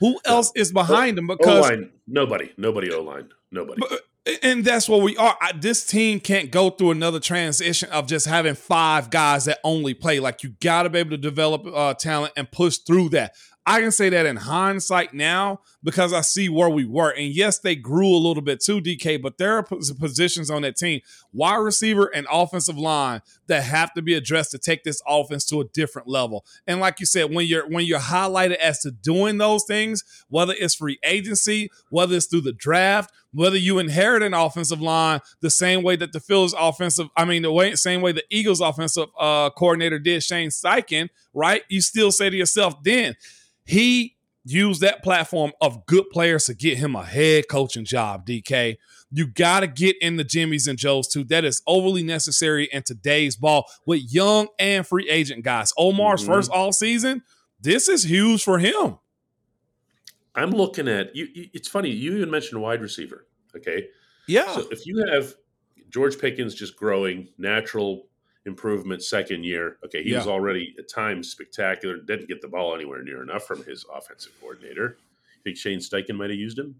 Who 0.00 0.18
else 0.24 0.50
is 0.54 0.72
behind 0.72 1.18
him? 1.18 1.26
Because 1.26 1.66
O-line, 1.66 1.90
nobody, 2.06 2.52
nobody 2.56 2.92
O 2.92 3.02
line, 3.02 3.28
nobody. 3.50 3.80
But, 3.80 4.00
and 4.42 4.64
that's 4.64 4.88
what 4.88 5.02
we 5.02 5.16
are. 5.16 5.36
I, 5.40 5.52
this 5.52 5.84
team 5.86 6.20
can't 6.20 6.50
go 6.50 6.70
through 6.70 6.90
another 6.90 7.20
transition 7.20 7.90
of 7.90 8.06
just 8.06 8.26
having 8.26 8.54
five 8.54 9.10
guys 9.10 9.44
that 9.44 9.58
only 9.62 9.94
play. 9.94 10.20
Like 10.20 10.42
you 10.42 10.50
got 10.60 10.82
to 10.82 10.90
be 10.90 10.98
able 10.98 11.10
to 11.10 11.18
develop 11.18 11.66
uh, 11.66 11.94
talent 11.94 12.32
and 12.36 12.50
push 12.50 12.78
through 12.78 13.10
that. 13.10 13.34
I 13.64 13.80
can 13.80 13.92
say 13.92 14.08
that 14.10 14.26
in 14.26 14.36
hindsight 14.36 15.12
now 15.12 15.60
because 15.86 16.12
I 16.12 16.22
see 16.22 16.48
where 16.48 16.68
we 16.68 16.84
were. 16.84 17.10
And 17.10 17.32
yes, 17.32 17.60
they 17.60 17.76
grew 17.76 18.08
a 18.08 18.18
little 18.18 18.42
bit 18.42 18.58
too, 18.58 18.80
DK, 18.80 19.22
but 19.22 19.38
there 19.38 19.56
are 19.56 19.62
positions 19.62 20.50
on 20.50 20.62
that 20.62 20.74
team, 20.76 21.00
wide 21.32 21.58
receiver 21.58 22.10
and 22.12 22.26
offensive 22.28 22.76
line, 22.76 23.22
that 23.46 23.62
have 23.62 23.94
to 23.94 24.02
be 24.02 24.14
addressed 24.14 24.50
to 24.50 24.58
take 24.58 24.82
this 24.82 25.00
offense 25.06 25.44
to 25.46 25.60
a 25.60 25.64
different 25.64 26.08
level. 26.08 26.44
And 26.66 26.80
like 26.80 26.98
you 26.98 27.06
said, 27.06 27.32
when 27.32 27.46
you're 27.46 27.68
when 27.68 27.86
you're 27.86 28.00
highlighted 28.00 28.56
as 28.56 28.80
to 28.80 28.90
doing 28.90 29.38
those 29.38 29.62
things, 29.64 30.02
whether 30.28 30.54
it's 30.58 30.74
free 30.74 30.98
agency, 31.04 31.70
whether 31.90 32.16
it's 32.16 32.26
through 32.26 32.40
the 32.40 32.52
draft, 32.52 33.12
whether 33.32 33.56
you 33.56 33.78
inherit 33.78 34.24
an 34.24 34.34
offensive 34.34 34.80
line 34.80 35.20
the 35.40 35.50
same 35.50 35.84
way 35.84 35.94
that 35.94 36.12
the 36.12 36.18
Phillies 36.18 36.54
offensive, 36.58 37.06
I 37.16 37.24
mean, 37.24 37.42
the 37.42 37.52
way 37.52 37.76
same 37.76 38.00
way 38.00 38.10
the 38.10 38.24
Eagles 38.28 38.60
offensive 38.60 39.06
uh, 39.16 39.50
coordinator 39.50 40.00
did 40.00 40.24
Shane 40.24 40.50
Steichen, 40.50 41.10
right? 41.32 41.62
You 41.68 41.80
still 41.80 42.10
say 42.10 42.28
to 42.28 42.36
yourself, 42.36 42.82
then 42.82 43.14
he 43.64 44.15
used 44.46 44.80
that 44.80 45.02
platform 45.02 45.52
of 45.60 45.84
good 45.86 46.04
players 46.10 46.44
to 46.44 46.54
get 46.54 46.78
him 46.78 46.94
a 46.94 47.04
head 47.04 47.44
coaching 47.50 47.84
job, 47.84 48.26
DK. 48.26 48.76
You 49.10 49.26
got 49.26 49.60
to 49.60 49.66
get 49.66 49.96
in 50.00 50.16
the 50.16 50.24
Jimmys 50.24 50.68
and 50.68 50.78
Joes 50.78 51.08
too. 51.08 51.24
That 51.24 51.44
is 51.44 51.62
overly 51.66 52.02
necessary 52.02 52.68
in 52.72 52.82
today's 52.82 53.36
ball 53.36 53.66
with 53.86 54.12
young 54.12 54.48
and 54.58 54.86
free 54.86 55.08
agent 55.10 55.44
guys. 55.44 55.72
Omar's 55.76 56.22
mm-hmm. 56.22 56.32
first 56.32 56.50
all 56.50 56.72
season, 56.72 57.22
this 57.60 57.88
is 57.88 58.04
huge 58.04 58.42
for 58.42 58.58
him. 58.58 58.98
I'm 60.34 60.50
looking 60.50 60.86
at 60.86 61.16
you. 61.16 61.28
It's 61.52 61.68
funny. 61.68 61.90
You 61.90 62.16
even 62.16 62.30
mentioned 62.30 62.60
wide 62.60 62.82
receiver. 62.82 63.26
Okay. 63.56 63.88
Yeah. 64.28 64.54
So 64.54 64.66
if 64.70 64.86
you 64.86 65.02
have 65.10 65.34
George 65.88 66.18
Pickens 66.18 66.54
just 66.54 66.76
growing, 66.76 67.28
natural 67.38 68.08
improvement 68.46 69.02
second 69.02 69.44
year. 69.44 69.76
Okay, 69.84 70.02
he 70.02 70.10
yeah. 70.10 70.18
was 70.18 70.26
already 70.26 70.74
at 70.78 70.88
times 70.88 71.30
spectacular. 71.30 71.98
Didn't 71.98 72.28
get 72.28 72.40
the 72.40 72.48
ball 72.48 72.74
anywhere 72.74 73.02
near 73.02 73.22
enough 73.22 73.44
from 73.44 73.64
his 73.64 73.84
offensive 73.94 74.32
coordinator. 74.40 74.96
think 75.44 75.56
Shane 75.56 75.80
Steichen 75.80 76.16
might 76.16 76.30
have 76.30 76.38
used 76.38 76.58
him. 76.58 76.76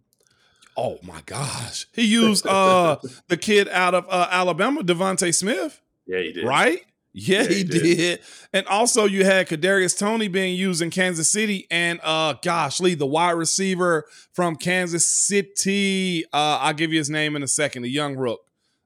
Oh 0.76 0.99
my 1.02 1.23
gosh, 1.25 1.87
he 1.92 2.04
used 2.04 2.46
uh 2.46 2.99
the 3.28 3.37
kid 3.37 3.68
out 3.68 3.94
of 3.94 4.06
uh, 4.08 4.28
Alabama, 4.30 4.82
DeVonta 4.82 5.35
Smith. 5.35 5.80
Yeah, 6.06 6.20
he 6.20 6.32
did. 6.32 6.46
Right? 6.46 6.82
Yeah, 7.12 7.42
yeah 7.42 7.49
he, 7.49 7.54
he 7.54 7.64
did. 7.64 7.82
did. 7.96 8.20
And 8.52 8.66
also 8.66 9.06
you 9.06 9.25
had 9.25 9.49
Kadarius 9.49 9.99
Toney 9.99 10.28
being 10.28 10.54
used 10.54 10.82
in 10.82 10.90
Kansas 10.90 11.30
City 11.30 11.66
and 11.70 11.99
uh 12.02 12.35
gosh, 12.42 12.78
Lee, 12.78 12.94
the 12.94 13.06
wide 13.06 13.30
receiver 13.30 14.04
from 14.32 14.56
Kansas 14.56 15.08
City. 15.08 16.25
Uh 16.26 16.58
I'll 16.61 16.75
give 16.75 16.92
you 16.92 16.99
his 16.99 17.11
name 17.11 17.37
in 17.37 17.42
a 17.42 17.49
second, 17.49 17.82
the 17.82 17.90
young 17.90 18.16
rook. 18.16 18.40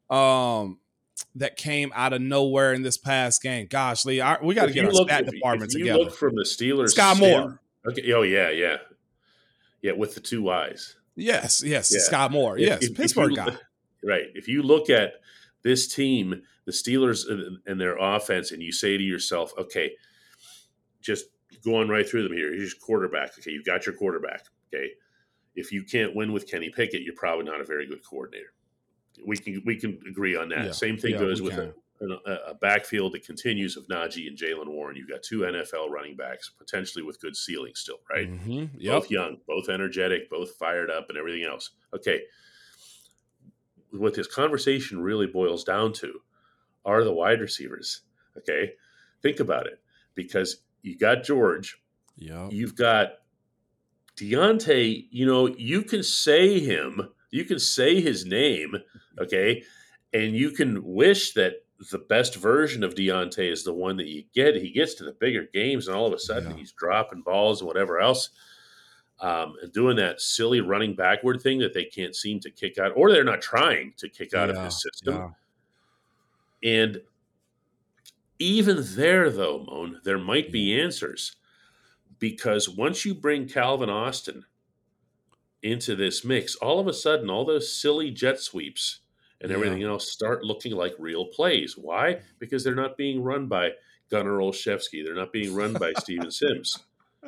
Um 0.09 0.79
that 1.35 1.57
came 1.57 1.93
out 1.95 2.13
of 2.13 2.21
nowhere 2.21 2.73
in 2.73 2.83
this 2.83 2.99
past 2.99 3.43
game. 3.43 3.67
Gosh, 3.69 4.05
Lee, 4.05 4.21
I, 4.21 4.43
we 4.43 4.55
got 4.55 4.67
to 4.67 4.73
get 4.73 4.85
our 4.85 4.93
look, 4.93 5.09
stat 5.09 5.25
if, 5.25 5.31
department 5.31 5.73
if 5.73 5.79
you 5.79 5.85
together. 5.85 6.05
Look 6.05 6.15
from 6.15 6.35
the 6.35 6.45
Steelers, 6.45 6.97
Skyy 6.97 7.19
Moore. 7.19 7.61
Okay. 7.89 8.13
Oh 8.13 8.23
yeah, 8.23 8.51
yeah, 8.51 8.77
yeah, 9.83 9.93
with 9.93 10.15
the 10.15 10.21
two 10.21 10.51
eyes. 10.51 10.97
Yes, 11.17 11.63
yes, 11.65 11.93
yeah. 12.11 12.29
Moore. 12.29 12.59
Yes, 12.59 12.83
if, 12.83 12.97
Pittsburgh 12.97 13.33
if 13.33 13.39
you, 13.39 13.53
guy. 13.53 13.59
Right. 14.03 14.27
If 14.35 14.49
you 14.49 14.63
look 14.63 14.91
at 14.91 15.15
this 15.63 15.93
team, 15.93 16.43
the 16.65 16.73
Steelers 16.73 17.25
and 17.67 17.81
their 17.81 17.97
offense, 17.97 18.53
and 18.53 18.63
you 18.63 18.73
say 18.73 18.97
to 18.97 19.03
yourself, 19.03 19.53
okay, 19.59 19.93
just 21.01 21.27
going 21.65 21.89
right 21.89 22.09
through 22.09 22.23
them 22.23 22.33
here. 22.33 22.53
Here's 22.55 22.73
your 22.73 22.81
quarterback. 22.81 23.39
Okay, 23.39 23.51
you've 23.51 23.67
got 23.67 23.87
your 23.87 23.95
quarterback. 23.95 24.47
Okay. 24.73 24.91
If 25.57 25.73
you 25.73 25.83
can't 25.83 26.15
win 26.15 26.33
with 26.33 26.51
Kenny 26.51 26.71
Pickett, 26.71 27.03
you're 27.03 27.15
probably 27.17 27.45
not 27.45 27.61
a 27.61 27.65
very 27.65 27.87
good 27.87 28.05
coordinator 28.09 28.53
we 29.27 29.37
can 29.37 29.63
we 29.65 29.77
can 29.77 29.99
agree 30.09 30.37
on 30.37 30.49
that. 30.51 30.67
Yeah, 30.67 30.73
Same 30.73 30.97
thing 30.97 31.13
yeah, 31.13 31.19
goes 31.19 31.43
with 31.43 31.55
a, 31.55 31.75
a, 32.01 32.51
a, 32.51 32.55
backfield 32.55 33.13
that 33.13 33.25
continues 33.25 33.77
of 33.77 33.87
Najee 33.89 34.27
and 34.27 34.37
Jalen 34.37 34.69
Warren. 34.69 34.97
You've 34.97 35.09
got 35.09 35.23
two 35.23 35.41
NFL 35.41 35.91
running 35.91 36.17
backs 36.17 36.51
potentially 36.51 37.05
with 37.05 37.21
good 37.21 37.37
ceiling 37.37 37.73
still, 37.75 37.99
right? 38.11 38.31
Mm-hmm. 38.31 38.79
Yep. 38.79 39.03
Both 39.03 39.11
young, 39.11 39.37
both 39.47 39.69
energetic, 39.69 40.31
both 40.31 40.53
fired 40.53 40.91
up, 40.91 41.07
and 41.09 41.19
everything 41.19 41.45
else. 41.45 41.71
Okay, 41.95 42.23
what 43.91 44.15
this 44.15 44.27
conversation 44.27 45.01
really 45.01 45.27
boils 45.27 45.65
down 45.65 45.93
to 45.95 46.21
are 46.85 47.05
the 47.05 47.13
wide 47.13 47.41
receivers. 47.41 48.03
Okay, 48.39 48.73
think 49.23 49.41
about 49.41 49.67
it 49.67 49.81
because 50.15 50.63
you 50.83 50.97
got 50.97 51.25
George. 51.25 51.81
Yeah, 52.17 52.49
you've 52.51 52.77
got 52.77 53.19
Diontae. 54.17 55.07
You 55.11 55.27
know, 55.27 55.49
you 55.49 55.83
can 55.83 56.03
say 56.03 56.61
him 56.61 57.11
you 57.31 57.45
can 57.45 57.59
say 57.59 58.01
his 58.01 58.25
name, 58.27 58.77
okay, 59.19 59.63
and 60.13 60.35
you 60.35 60.51
can 60.51 60.83
wish 60.85 61.33
that 61.35 61.65
the 61.91 61.99
best 61.99 62.37
version 62.37 62.85
of 62.85 62.95
Diontae 62.95 63.51
is 63.51 63.65
the 63.65 63.73
one 63.73 63.97
that 63.97 64.09
you 64.09 64.25
get. 64.35 64.57
He 64.57 64.71
gets 64.71 64.95
to 64.95 65.05
the 65.05 65.13
bigger 65.13 65.47
games, 65.53 65.87
and 65.87 65.97
all 65.97 66.07
of 66.07 66.13
a 66.13 66.19
sudden 66.19 66.51
yeah. 66.51 66.57
he's 66.57 66.73
dropping 66.73 67.23
balls 67.23 67.61
and 67.61 67.69
whatever 67.69 68.01
else, 68.01 68.31
um, 69.21 69.55
and 69.63 69.73
doing 69.73 69.97
that 69.97 70.21
silly 70.21 70.61
running 70.61 70.95
backward 70.95 71.41
thing 71.41 71.59
that 71.61 71.73
they 71.73 71.85
can't 71.85 72.15
seem 72.15 72.41
to 72.41 72.51
kick 72.51 72.79
out, 72.79 72.93
or 72.97 73.11
they're 73.11 73.25
not 73.25 73.41
trying 73.41 73.95
to 73.97 74.09
kick 74.09 74.35
out 74.35 74.49
yeah, 74.49 74.57
of 74.57 74.65
his 74.65 74.83
system. 74.83 75.15
Yeah. 76.63 76.83
And 76.83 77.01
even 78.39 78.83
there, 78.95 79.31
though, 79.31 79.65
Moan, 79.67 80.01
there 80.05 80.19
might 80.19 80.51
be 80.51 80.79
answers 80.79 81.37
because 82.19 82.69
once 82.69 83.05
you 83.05 83.15
bring 83.15 83.49
Calvin 83.49 83.91
Austin 83.91 84.45
into 85.63 85.95
this 85.95 86.25
mix, 86.25 86.57
all 86.57 86.81
of 86.81 86.87
a 86.87 86.93
sudden, 86.93 87.31
all 87.31 87.45
those 87.45 87.75
silly 87.75 88.11
jet 88.11 88.41
sweeps 88.41 89.01
and 89.41 89.53
everything 89.53 89.83
yeah. 89.83 89.89
else 89.89 90.11
start 90.11 90.45
looking 90.45 90.73
like 90.73 90.95
real 90.99 91.27
plays. 91.27 91.77
Why? 91.77 92.21
Because 92.39 92.63
they're 92.65 92.75
not 92.75 92.97
being 92.97 93.23
run 93.23 93.47
by 93.47 93.71
Gunnar 94.11 94.39
Olszewski. 94.39 95.05
They're 95.05 95.15
not 95.15 95.33
being 95.33 95.55
run 95.55 95.73
by 95.73 95.93
Steven 95.99 96.31
Sims. 96.31 96.79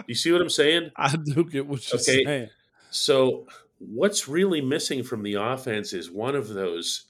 You 0.07 0.15
see 0.15 0.33
what 0.33 0.41
I'm 0.41 0.51
saying? 0.51 0.91
I 0.97 1.17
do 1.17 1.45
get 1.45 1.67
what 1.67 1.91
you're 1.91 2.01
okay. 2.01 2.25
saying. 2.25 2.49
So, 2.91 3.47
what's 3.79 4.29
really 4.29 4.61
missing 4.61 5.03
from 5.03 5.23
the 5.23 5.35
offense 5.35 5.93
is 5.93 6.11
one 6.11 6.35
of 6.35 6.49
those 6.49 7.07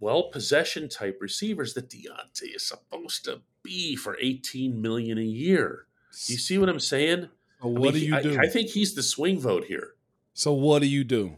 well 0.00 0.24
possession 0.30 0.88
type 0.88 1.18
receivers 1.20 1.74
that 1.74 1.88
Diontae 1.88 2.56
is 2.56 2.66
supposed 2.66 3.24
to 3.26 3.42
be 3.62 3.94
for 3.96 4.16
18 4.20 4.80
million 4.80 5.18
a 5.18 5.22
year. 5.22 5.86
Do 6.26 6.32
you 6.32 6.38
see 6.38 6.58
what 6.58 6.68
I'm 6.68 6.80
saying? 6.80 7.28
What 7.60 7.90
I 7.90 7.92
mean, 7.92 7.92
do 7.92 7.98
you 8.00 8.16
I, 8.16 8.22
do? 8.22 8.38
I 8.40 8.48
think 8.48 8.70
he's 8.70 8.94
the 8.94 9.02
swing 9.02 9.38
vote 9.38 9.64
here. 9.64 9.94
So 10.34 10.52
what 10.52 10.82
do 10.82 10.88
you 10.88 11.04
do? 11.04 11.36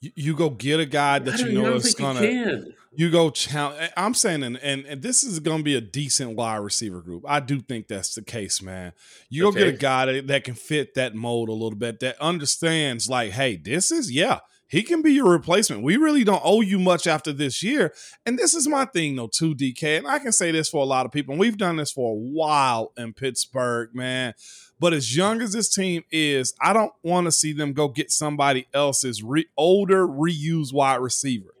You, 0.00 0.12
you 0.14 0.36
go 0.36 0.50
get 0.50 0.80
a 0.80 0.86
guy 0.86 1.18
that 1.18 1.38
don't, 1.38 1.50
you 1.50 1.62
know 1.62 1.74
is 1.74 1.84
think 1.84 1.98
gonna. 1.98 2.20
he 2.20 2.26
can. 2.26 2.74
You 2.94 3.10
go 3.10 3.30
challenge. 3.30 3.80
Eh, 3.80 3.88
I'm 3.96 4.14
saying, 4.14 4.42
and, 4.42 4.56
and 4.58 4.84
and 4.86 5.02
this 5.02 5.22
is 5.22 5.38
going 5.40 5.58
to 5.58 5.64
be 5.64 5.76
a 5.76 5.80
decent 5.80 6.36
wide 6.36 6.56
receiver 6.56 7.00
group. 7.00 7.24
I 7.28 7.40
do 7.40 7.60
think 7.60 7.86
that's 7.86 8.14
the 8.14 8.22
case, 8.22 8.60
man. 8.62 8.92
You 9.28 9.44
go 9.44 9.52
get 9.52 9.68
a 9.68 9.72
guy 9.72 10.06
that, 10.06 10.26
that 10.28 10.44
can 10.44 10.54
fit 10.54 10.94
that 10.94 11.14
mold 11.14 11.48
a 11.48 11.52
little 11.52 11.78
bit, 11.78 12.00
that 12.00 12.20
understands, 12.20 13.08
like, 13.08 13.32
hey, 13.32 13.56
this 13.56 13.92
is 13.92 14.10
yeah, 14.10 14.40
he 14.68 14.82
can 14.82 15.00
be 15.00 15.12
your 15.12 15.30
replacement. 15.30 15.82
We 15.82 15.96
really 15.96 16.24
don't 16.24 16.42
owe 16.44 16.60
you 16.60 16.78
much 16.78 17.06
after 17.06 17.32
this 17.32 17.62
year. 17.62 17.94
And 18.26 18.38
this 18.38 18.54
is 18.54 18.68
my 18.68 18.84
thing, 18.84 19.16
though, 19.16 19.28
too, 19.28 19.54
DK. 19.54 19.98
And 19.98 20.06
I 20.06 20.18
can 20.18 20.30
say 20.30 20.52
this 20.52 20.68
for 20.68 20.82
a 20.82 20.86
lot 20.86 21.06
of 21.06 21.12
people. 21.12 21.32
And 21.32 21.40
we've 21.40 21.56
done 21.56 21.76
this 21.76 21.90
for 21.90 22.12
a 22.12 22.18
while 22.18 22.92
in 22.98 23.14
Pittsburgh, 23.14 23.94
man. 23.94 24.34
But 24.80 24.92
as 24.92 25.16
young 25.16 25.42
as 25.42 25.52
this 25.52 25.68
team 25.68 26.04
is, 26.10 26.54
I 26.60 26.72
don't 26.72 26.92
want 27.02 27.26
to 27.26 27.32
see 27.32 27.52
them 27.52 27.72
go 27.72 27.88
get 27.88 28.10
somebody 28.12 28.68
else's 28.72 29.22
re- 29.22 29.48
older, 29.56 30.06
reused 30.06 30.72
wide 30.72 31.00
receiver. 31.00 31.54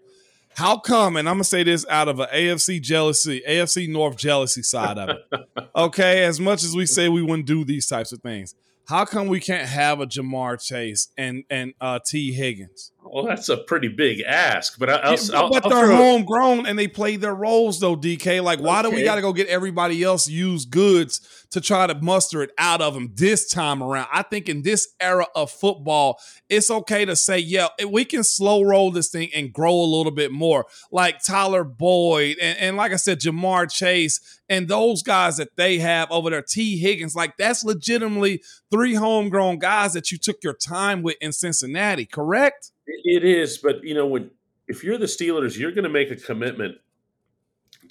How 0.54 0.76
come? 0.76 1.16
And 1.16 1.28
I'm 1.28 1.36
gonna 1.36 1.44
say 1.44 1.62
this 1.62 1.86
out 1.88 2.08
of 2.08 2.18
an 2.18 2.26
AFC 2.34 2.80
jealousy, 2.80 3.42
AFC 3.48 3.88
North 3.88 4.16
jealousy 4.16 4.62
side 4.62 4.98
of 4.98 5.10
it. 5.10 5.18
Okay, 5.76 6.24
as 6.24 6.40
much 6.40 6.64
as 6.64 6.74
we 6.74 6.86
say 6.86 7.08
we 7.08 7.22
wouldn't 7.22 7.46
do 7.46 7.64
these 7.64 7.86
types 7.86 8.10
of 8.10 8.20
things, 8.20 8.56
how 8.88 9.04
come 9.04 9.28
we 9.28 9.38
can't 9.38 9.68
have 9.68 10.00
a 10.00 10.06
Ja'Marr 10.06 10.60
Chase 10.60 11.08
and 11.16 11.44
and 11.48 11.74
uh, 11.80 12.00
Tee 12.04 12.32
Higgins? 12.32 12.90
Well, 13.12 13.24
that's 13.24 13.48
a 13.48 13.56
pretty 13.56 13.88
big 13.88 14.20
ask, 14.20 14.78
but 14.78 14.90
I, 14.90 14.96
I'll, 14.96 15.12
Yeah, 15.32 15.48
but 15.50 15.64
I'll 15.64 15.70
they're 15.70 15.96
homegrown 15.96 16.66
and 16.66 16.78
they 16.78 16.88
play 16.88 17.16
their 17.16 17.34
roles 17.34 17.80
though, 17.80 17.96
DK. 17.96 18.42
Like, 18.42 18.60
why 18.60 18.82
do 18.82 18.90
we 18.90 19.04
got 19.04 19.16
to 19.16 19.20
go 19.20 19.32
get 19.32 19.48
everybody 19.48 20.02
else 20.02 20.28
used 20.28 20.70
goods 20.70 21.46
to 21.50 21.60
try 21.60 21.86
to 21.86 21.94
muster 21.94 22.42
it 22.42 22.50
out 22.58 22.80
of 22.80 22.94
them 22.94 23.12
this 23.14 23.48
time 23.48 23.82
around? 23.82 24.08
I 24.12 24.22
think 24.22 24.48
in 24.48 24.62
this 24.62 24.88
era 25.00 25.26
of 25.34 25.50
football, 25.50 26.20
it's 26.48 26.70
okay 26.70 27.04
to 27.04 27.16
say, 27.16 27.38
yeah, 27.38 27.68
we 27.88 28.04
can 28.04 28.24
slow 28.24 28.62
roll 28.62 28.90
this 28.90 29.10
thing 29.10 29.30
and 29.34 29.52
grow 29.52 29.74
a 29.74 29.84
little 29.84 30.12
bit 30.12 30.32
more. 30.32 30.66
Like 30.90 31.22
Tyler 31.22 31.64
Boyd 31.64 32.36
and, 32.40 32.58
and 32.58 32.76
like 32.76 32.92
I 32.92 32.96
said, 32.96 33.20
Ja'Marr 33.20 33.70
Chase 33.70 34.40
and 34.48 34.68
those 34.68 35.02
guys 35.02 35.36
that 35.36 35.56
they 35.56 35.78
have 35.78 36.10
over 36.10 36.30
there, 36.30 36.42
T. 36.42 36.78
Higgins, 36.78 37.14
like 37.14 37.36
that's 37.36 37.64
legitimately 37.64 38.42
three 38.70 38.94
homegrown 38.94 39.58
guys 39.58 39.92
that 39.92 40.10
you 40.10 40.18
took 40.18 40.42
your 40.42 40.54
time 40.54 41.02
with 41.02 41.16
in 41.20 41.32
Cincinnati, 41.32 42.06
correct? 42.06 42.72
It 42.88 43.24
is, 43.24 43.58
but 43.58 43.84
you 43.84 43.94
know 43.94 44.06
when 44.06 44.30
if 44.66 44.82
you're 44.82 44.98
the 44.98 45.06
Steelers, 45.06 45.58
you're 45.58 45.72
going 45.72 45.84
to 45.84 45.90
make 45.90 46.10
a 46.10 46.16
commitment 46.16 46.76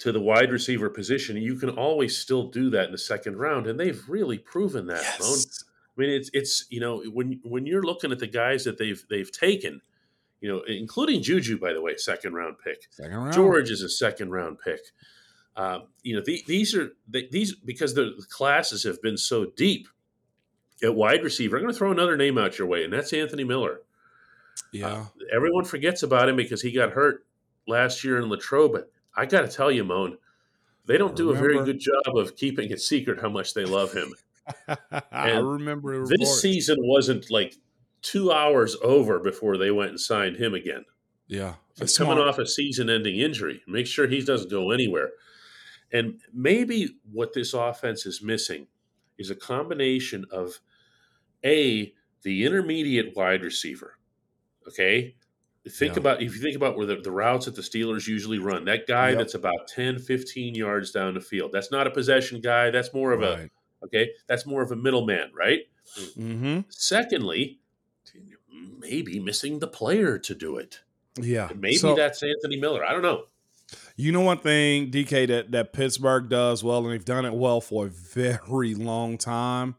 to 0.00 0.12
the 0.12 0.20
wide 0.20 0.52
receiver 0.52 0.90
position. 0.90 1.36
You 1.36 1.56
can 1.56 1.70
always 1.70 2.16
still 2.16 2.48
do 2.48 2.70
that 2.70 2.86
in 2.86 2.92
the 2.92 2.98
second 2.98 3.36
round, 3.36 3.66
and 3.66 3.78
they've 3.78 4.02
really 4.08 4.38
proven 4.38 4.86
that. 4.86 5.04
Bone. 5.18 5.38
I 5.38 6.00
mean, 6.00 6.10
it's 6.10 6.30
it's 6.32 6.66
you 6.70 6.80
know 6.80 7.02
when 7.12 7.40
when 7.44 7.66
you're 7.66 7.82
looking 7.82 8.12
at 8.12 8.18
the 8.18 8.26
guys 8.26 8.64
that 8.64 8.78
they've 8.78 9.04
they've 9.10 9.30
taken, 9.30 9.80
you 10.40 10.48
know, 10.50 10.62
including 10.66 11.22
Juju, 11.22 11.58
by 11.58 11.72
the 11.72 11.80
way, 11.80 11.96
second 11.96 12.34
round 12.34 12.56
pick. 12.62 12.86
Second 12.90 13.16
round. 13.16 13.32
George 13.32 13.70
is 13.70 13.82
a 13.82 13.88
second 13.88 14.30
round 14.30 14.58
pick. 14.64 14.80
Um, 15.56 15.88
you 16.04 16.14
know, 16.14 16.22
the, 16.24 16.44
these 16.46 16.76
are 16.76 16.92
the, 17.08 17.28
these 17.32 17.54
because 17.54 17.94
the 17.94 18.12
classes 18.30 18.84
have 18.84 19.02
been 19.02 19.16
so 19.16 19.46
deep 19.56 19.88
at 20.82 20.94
wide 20.94 21.24
receiver. 21.24 21.56
I'm 21.56 21.62
going 21.62 21.72
to 21.72 21.78
throw 21.78 21.90
another 21.90 22.16
name 22.16 22.38
out 22.38 22.58
your 22.58 22.68
way, 22.68 22.84
and 22.84 22.92
that's 22.92 23.12
Anthony 23.12 23.42
Miller. 23.42 23.80
Yeah. 24.72 24.88
Uh, 24.88 25.04
everyone 25.32 25.64
forgets 25.64 26.02
about 26.02 26.28
him 26.28 26.36
because 26.36 26.62
he 26.62 26.72
got 26.72 26.90
hurt 26.92 27.24
last 27.66 28.04
year 28.04 28.18
in 28.18 28.28
Latrobe. 28.28 28.72
But 28.72 28.90
I 29.16 29.26
got 29.26 29.42
to 29.42 29.48
tell 29.48 29.70
you, 29.70 29.84
Moan, 29.84 30.18
they 30.86 30.98
don't 30.98 31.16
do 31.16 31.30
a 31.30 31.34
very 31.34 31.62
good 31.64 31.80
job 31.80 32.16
of 32.16 32.36
keeping 32.36 32.70
it 32.70 32.80
secret 32.80 33.20
how 33.20 33.28
much 33.28 33.54
they 33.54 33.64
love 33.64 33.92
him. 33.92 34.14
I 35.12 35.32
remember 35.32 36.06
this 36.06 36.40
season 36.40 36.76
wasn't 36.80 37.30
like 37.30 37.54
two 38.00 38.32
hours 38.32 38.76
over 38.82 39.18
before 39.18 39.58
they 39.58 39.70
went 39.70 39.90
and 39.90 40.00
signed 40.00 40.36
him 40.36 40.54
again. 40.54 40.84
Yeah. 41.26 41.54
He's 41.74 41.82
It's 41.82 41.98
coming 41.98 42.14
smart. 42.14 42.28
off 42.28 42.38
a 42.38 42.46
season-ending 42.46 43.18
injury. 43.18 43.62
Make 43.66 43.86
sure 43.86 44.06
he 44.06 44.22
doesn't 44.24 44.50
go 44.50 44.70
anywhere. 44.70 45.10
And 45.92 46.20
maybe 46.32 46.96
what 47.12 47.34
this 47.34 47.52
offense 47.52 48.06
is 48.06 48.22
missing 48.22 48.66
is 49.18 49.30
a 49.30 49.34
combination 49.34 50.24
of 50.30 50.60
a 51.44 51.92
the 52.22 52.44
intermediate 52.46 53.14
wide 53.14 53.42
receiver. 53.42 53.97
Okay, 54.68 55.14
think 55.68 55.94
Yeah. 55.94 56.00
about 56.00 56.22
if 56.22 56.34
you 56.34 56.40
think 56.40 56.56
about 56.56 56.76
where 56.76 56.86
the, 56.86 56.96
the 56.96 57.10
routes 57.10 57.44
that 57.46 57.54
the 57.56 57.62
Steelers 57.62 58.06
usually 58.06 58.38
run. 58.38 58.64
That 58.64 58.86
guy 58.86 59.10
Yep. 59.10 59.18
that's 59.18 59.34
about 59.34 59.68
10, 59.68 59.98
15 59.98 60.54
yards 60.54 60.90
down 60.92 61.14
the 61.14 61.20
field. 61.20 61.50
That's 61.52 61.70
not 61.70 61.86
a 61.86 61.90
possession 61.90 62.40
guy. 62.40 62.70
That's 62.70 62.92
more 62.94 63.12
of 63.12 63.22
a 63.22 63.48
okay. 63.84 64.10
That's 64.26 64.46
more 64.46 64.62
of 64.62 64.70
a 64.70 64.76
middleman, 64.76 65.30
right? 65.34 65.60
Mm-hmm. 66.16 66.60
Secondly, 66.70 67.60
maybe 68.78 69.18
missing 69.20 69.58
the 69.58 69.66
player 69.68 70.18
to 70.18 70.34
do 70.34 70.56
it. 70.56 70.80
Yeah. 71.20 71.50
Maybe 71.56 71.76
So, 71.76 71.94
that's 71.94 72.22
Anthony 72.22 72.56
Miller. 72.60 72.84
I 72.84 72.92
don't 72.92 73.02
know. 73.02 73.24
you 73.96 74.12
know 74.12 74.20
one 74.20 74.38
thing, 74.38 74.90
DK, 74.90 75.26
that, 75.28 75.50
that 75.52 75.72
Pittsburgh 75.72 76.28
does 76.28 76.62
well, 76.62 76.84
and 76.84 76.92
they've 76.92 77.04
done 77.04 77.24
it 77.26 77.34
well 77.34 77.60
for 77.60 77.86
a 77.86 77.90
very 77.90 78.74
long 78.74 79.18
time, 79.18 79.74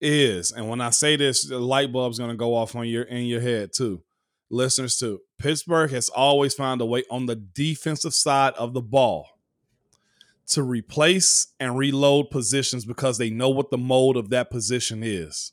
is, 0.00 0.52
and 0.52 0.68
when 0.68 0.80
I 0.80 0.90
say 0.90 1.16
this, 1.16 1.46
the 1.46 1.58
light 1.58 1.90
bulb's 1.92 2.18
gonna 2.18 2.36
go 2.36 2.54
off 2.54 2.76
on 2.76 2.86
your 2.86 3.04
in 3.04 3.24
your 3.24 3.40
head 3.40 3.72
too. 3.72 4.02
Listeners 4.50 4.96
too. 4.96 5.20
Pittsburgh 5.38 5.90
has 5.90 6.08
always 6.08 6.54
found 6.54 6.80
a 6.80 6.86
way 6.86 7.04
on 7.10 7.26
the 7.26 7.36
defensive 7.36 8.14
side 8.14 8.54
of 8.54 8.74
the 8.74 8.80
ball 8.80 9.28
to 10.48 10.62
replace 10.62 11.48
and 11.58 11.76
reload 11.76 12.30
positions 12.30 12.84
because 12.84 13.18
they 13.18 13.30
know 13.30 13.48
what 13.48 13.70
the 13.70 13.78
mold 13.78 14.16
of 14.16 14.30
that 14.30 14.50
position 14.50 15.02
is. 15.02 15.52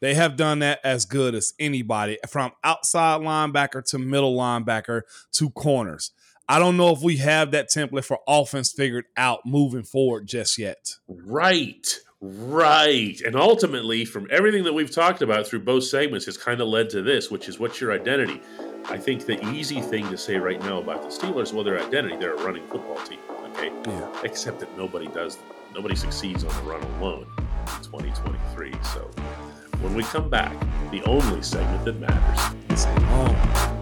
They 0.00 0.14
have 0.14 0.36
done 0.36 0.60
that 0.60 0.80
as 0.84 1.04
good 1.04 1.34
as 1.34 1.54
anybody 1.58 2.18
from 2.28 2.52
outside 2.64 3.20
linebacker 3.20 3.84
to 3.90 3.98
middle 3.98 4.36
linebacker 4.36 5.02
to 5.32 5.50
corners. 5.50 6.12
I 6.48 6.58
don't 6.58 6.76
know 6.76 6.90
if 6.90 7.02
we 7.02 7.16
have 7.16 7.50
that 7.50 7.70
template 7.70 8.04
for 8.04 8.20
offense 8.28 8.72
figured 8.72 9.06
out 9.16 9.40
moving 9.44 9.82
forward 9.82 10.28
just 10.28 10.58
yet. 10.58 10.94
Right. 11.08 11.98
Right. 12.20 13.20
And 13.20 13.36
ultimately, 13.36 14.04
from 14.04 14.26
everything 14.30 14.64
that 14.64 14.72
we've 14.72 14.90
talked 14.90 15.22
about 15.22 15.46
through 15.46 15.60
both 15.60 15.84
segments, 15.84 16.26
has 16.26 16.36
kind 16.36 16.60
of 16.60 16.68
led 16.68 16.88
to 16.90 17.02
this, 17.02 17.30
which 17.30 17.48
is 17.48 17.58
what's 17.58 17.80
your 17.80 17.92
identity? 17.92 18.40
I 18.86 18.96
think 18.96 19.26
the 19.26 19.44
easy 19.50 19.80
thing 19.80 20.08
to 20.10 20.16
say 20.16 20.36
right 20.36 20.60
now 20.60 20.78
about 20.78 21.02
the 21.02 21.08
Steelers, 21.08 21.52
well, 21.52 21.64
their 21.64 21.78
identity, 21.78 22.16
they're 22.16 22.34
a 22.34 22.44
running 22.44 22.66
football 22.68 22.96
team. 23.04 23.18
Okay. 23.50 23.70
Yeah. 23.86 24.08
Except 24.22 24.60
that 24.60 24.76
nobody 24.76 25.08
does, 25.08 25.38
nobody 25.74 25.94
succeeds 25.94 26.44
on 26.44 26.54
the 26.56 26.70
run 26.70 26.82
alone 26.98 27.26
in 27.38 27.82
2023. 27.82 28.72
So 28.94 29.10
when 29.80 29.94
we 29.94 30.02
come 30.04 30.30
back, 30.30 30.58
the 30.90 31.02
only 31.04 31.42
segment 31.42 31.84
that 31.84 32.00
matters. 32.00 32.56
Is 32.70 32.82
say 32.82 32.94
no. 32.94 33.75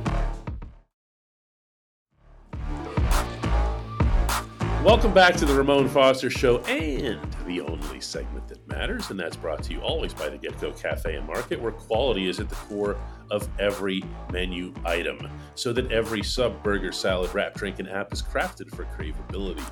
Welcome 4.84 5.14
back 5.14 5.34
to 5.36 5.46
the 5.46 5.54
Ramon 5.54 5.88
Foster 5.88 6.28
Show 6.28 6.58
and 6.64 7.18
the 7.46 7.62
only 7.62 8.02
segment 8.02 8.46
that 8.48 8.68
matters, 8.68 9.08
and 9.08 9.18
that's 9.18 9.34
brought 9.34 9.62
to 9.62 9.72
you 9.72 9.80
always 9.80 10.12
by 10.12 10.28
the 10.28 10.36
GetGo 10.36 10.78
Cafe 10.78 11.16
and 11.16 11.26
Market, 11.26 11.58
where 11.58 11.72
quality 11.72 12.28
is 12.28 12.38
at 12.38 12.50
the 12.50 12.54
core 12.54 13.00
of 13.30 13.48
every 13.58 14.04
menu 14.30 14.74
item, 14.84 15.26
so 15.54 15.72
that 15.72 15.90
every 15.90 16.22
sub, 16.22 16.62
burger, 16.62 16.92
salad, 16.92 17.34
wrap, 17.34 17.54
drink, 17.54 17.78
and 17.78 17.88
app 17.88 18.12
is 18.12 18.20
crafted 18.20 18.68
for 18.76 18.84
craveability. 18.84 19.64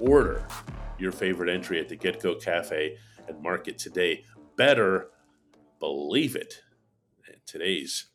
Order 0.00 0.44
your 0.98 1.12
favorite 1.12 1.50
entry 1.50 1.78
at 1.78 1.88
the 1.88 1.96
GetGo 1.96 2.42
Cafe 2.42 2.96
and 3.28 3.40
Market 3.40 3.78
today. 3.78 4.24
Better 4.56 5.10
believe 5.78 6.34
it. 6.34 6.62
And 7.28 7.36
today's 7.46 8.06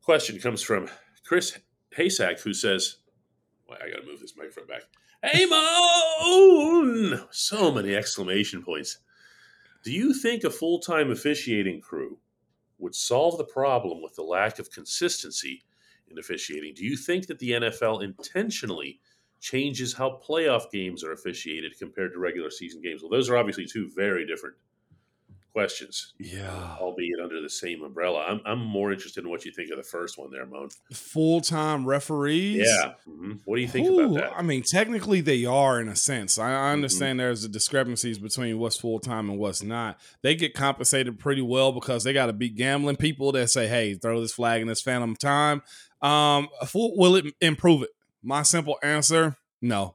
question 0.00 0.38
comes 0.38 0.62
from 0.62 0.88
Chris 1.26 1.58
Haysack, 1.98 2.42
who 2.42 2.54
says, 2.54 2.98
well, 3.68 3.78
I 3.84 3.90
got 3.90 4.02
to 4.02 4.06
move 4.06 4.20
this 4.20 4.36
microphone 4.36 4.68
back. 4.68 4.82
Moan! 5.48 7.24
So 7.30 7.72
many 7.72 7.94
exclamation 7.94 8.62
points. 8.62 8.98
Do 9.82 9.90
you 9.90 10.12
think 10.14 10.44
a 10.44 10.50
full 10.50 10.80
time 10.80 11.10
officiating 11.10 11.80
crew 11.80 12.18
would 12.78 12.94
solve 12.94 13.38
the 13.38 13.44
problem 13.44 14.02
with 14.02 14.14
the 14.16 14.22
lack 14.22 14.58
of 14.58 14.70
consistency 14.70 15.62
in 16.08 16.18
officiating? 16.18 16.74
Do 16.74 16.84
you 16.84 16.96
think 16.96 17.26
that 17.26 17.38
the 17.38 17.52
NFL 17.52 18.02
intentionally 18.02 19.00
changes 19.40 19.94
how 19.94 20.20
playoff 20.26 20.70
games 20.70 21.04
are 21.04 21.12
officiated 21.12 21.78
compared 21.78 22.12
to 22.12 22.18
regular 22.18 22.50
season 22.50 22.82
games? 22.82 23.02
Well, 23.02 23.10
those 23.10 23.30
are 23.30 23.36
obviously 23.36 23.66
two 23.66 23.90
very 23.94 24.26
different 24.26 24.56
questions, 25.54 26.12
Yeah. 26.18 26.76
albeit 26.80 27.20
under 27.22 27.40
the 27.40 27.48
same 27.48 27.82
umbrella. 27.84 28.24
I'm, 28.28 28.40
I'm 28.44 28.58
more 28.58 28.92
interested 28.92 29.22
in 29.24 29.30
what 29.30 29.44
you 29.44 29.52
think 29.52 29.70
of 29.70 29.76
the 29.76 29.84
first 29.84 30.18
one 30.18 30.30
there, 30.32 30.44
Moan. 30.44 30.68
Full 30.92 31.40
time 31.40 31.86
referees. 31.86 32.66
Yeah. 32.66 32.94
Mhm. 33.08 33.38
What 33.44 33.54
do 33.56 33.62
you 33.62 33.68
think 33.68 33.86
Ooh, 33.88 34.00
about 34.00 34.14
that? 34.14 34.30
Mm-hmm. 34.30 34.38
I 34.38 34.42
mean, 34.42 34.62
technically 34.62 35.20
they 35.20 35.44
are 35.46 35.80
in 35.80 35.88
a 35.88 35.94
sense. 35.94 36.38
I, 36.38 36.50
I 36.50 36.72
understand 36.72 37.20
there's 37.20 37.44
a 37.44 37.48
discrepancies 37.48 38.18
between 38.18 38.58
what's 38.58 38.76
full 38.76 38.98
time 38.98 39.30
and 39.30 39.38
what's 39.38 39.62
not. 39.62 40.00
They 40.22 40.34
get 40.34 40.54
compensated 40.54 41.20
pretty 41.20 41.42
well 41.42 41.70
because 41.70 42.02
they 42.02 42.12
got 42.12 42.26
to 42.26 42.32
beat 42.32 42.56
gambling 42.56 42.96
people 42.96 43.30
that 43.32 43.48
say, 43.48 43.68
"Hey, 43.68 43.94
throw 43.94 44.20
this 44.20 44.32
flag 44.34 44.60
in 44.60 44.66
this 44.68 44.82
phantom 44.82 45.14
time." 45.14 45.62
Um, 46.02 46.48
will 46.74 47.14
it 47.16 47.32
improve 47.40 47.84
it? 47.84 47.90
My 48.22 48.42
simple 48.42 48.76
answer 48.82 49.36
no. 49.62 49.94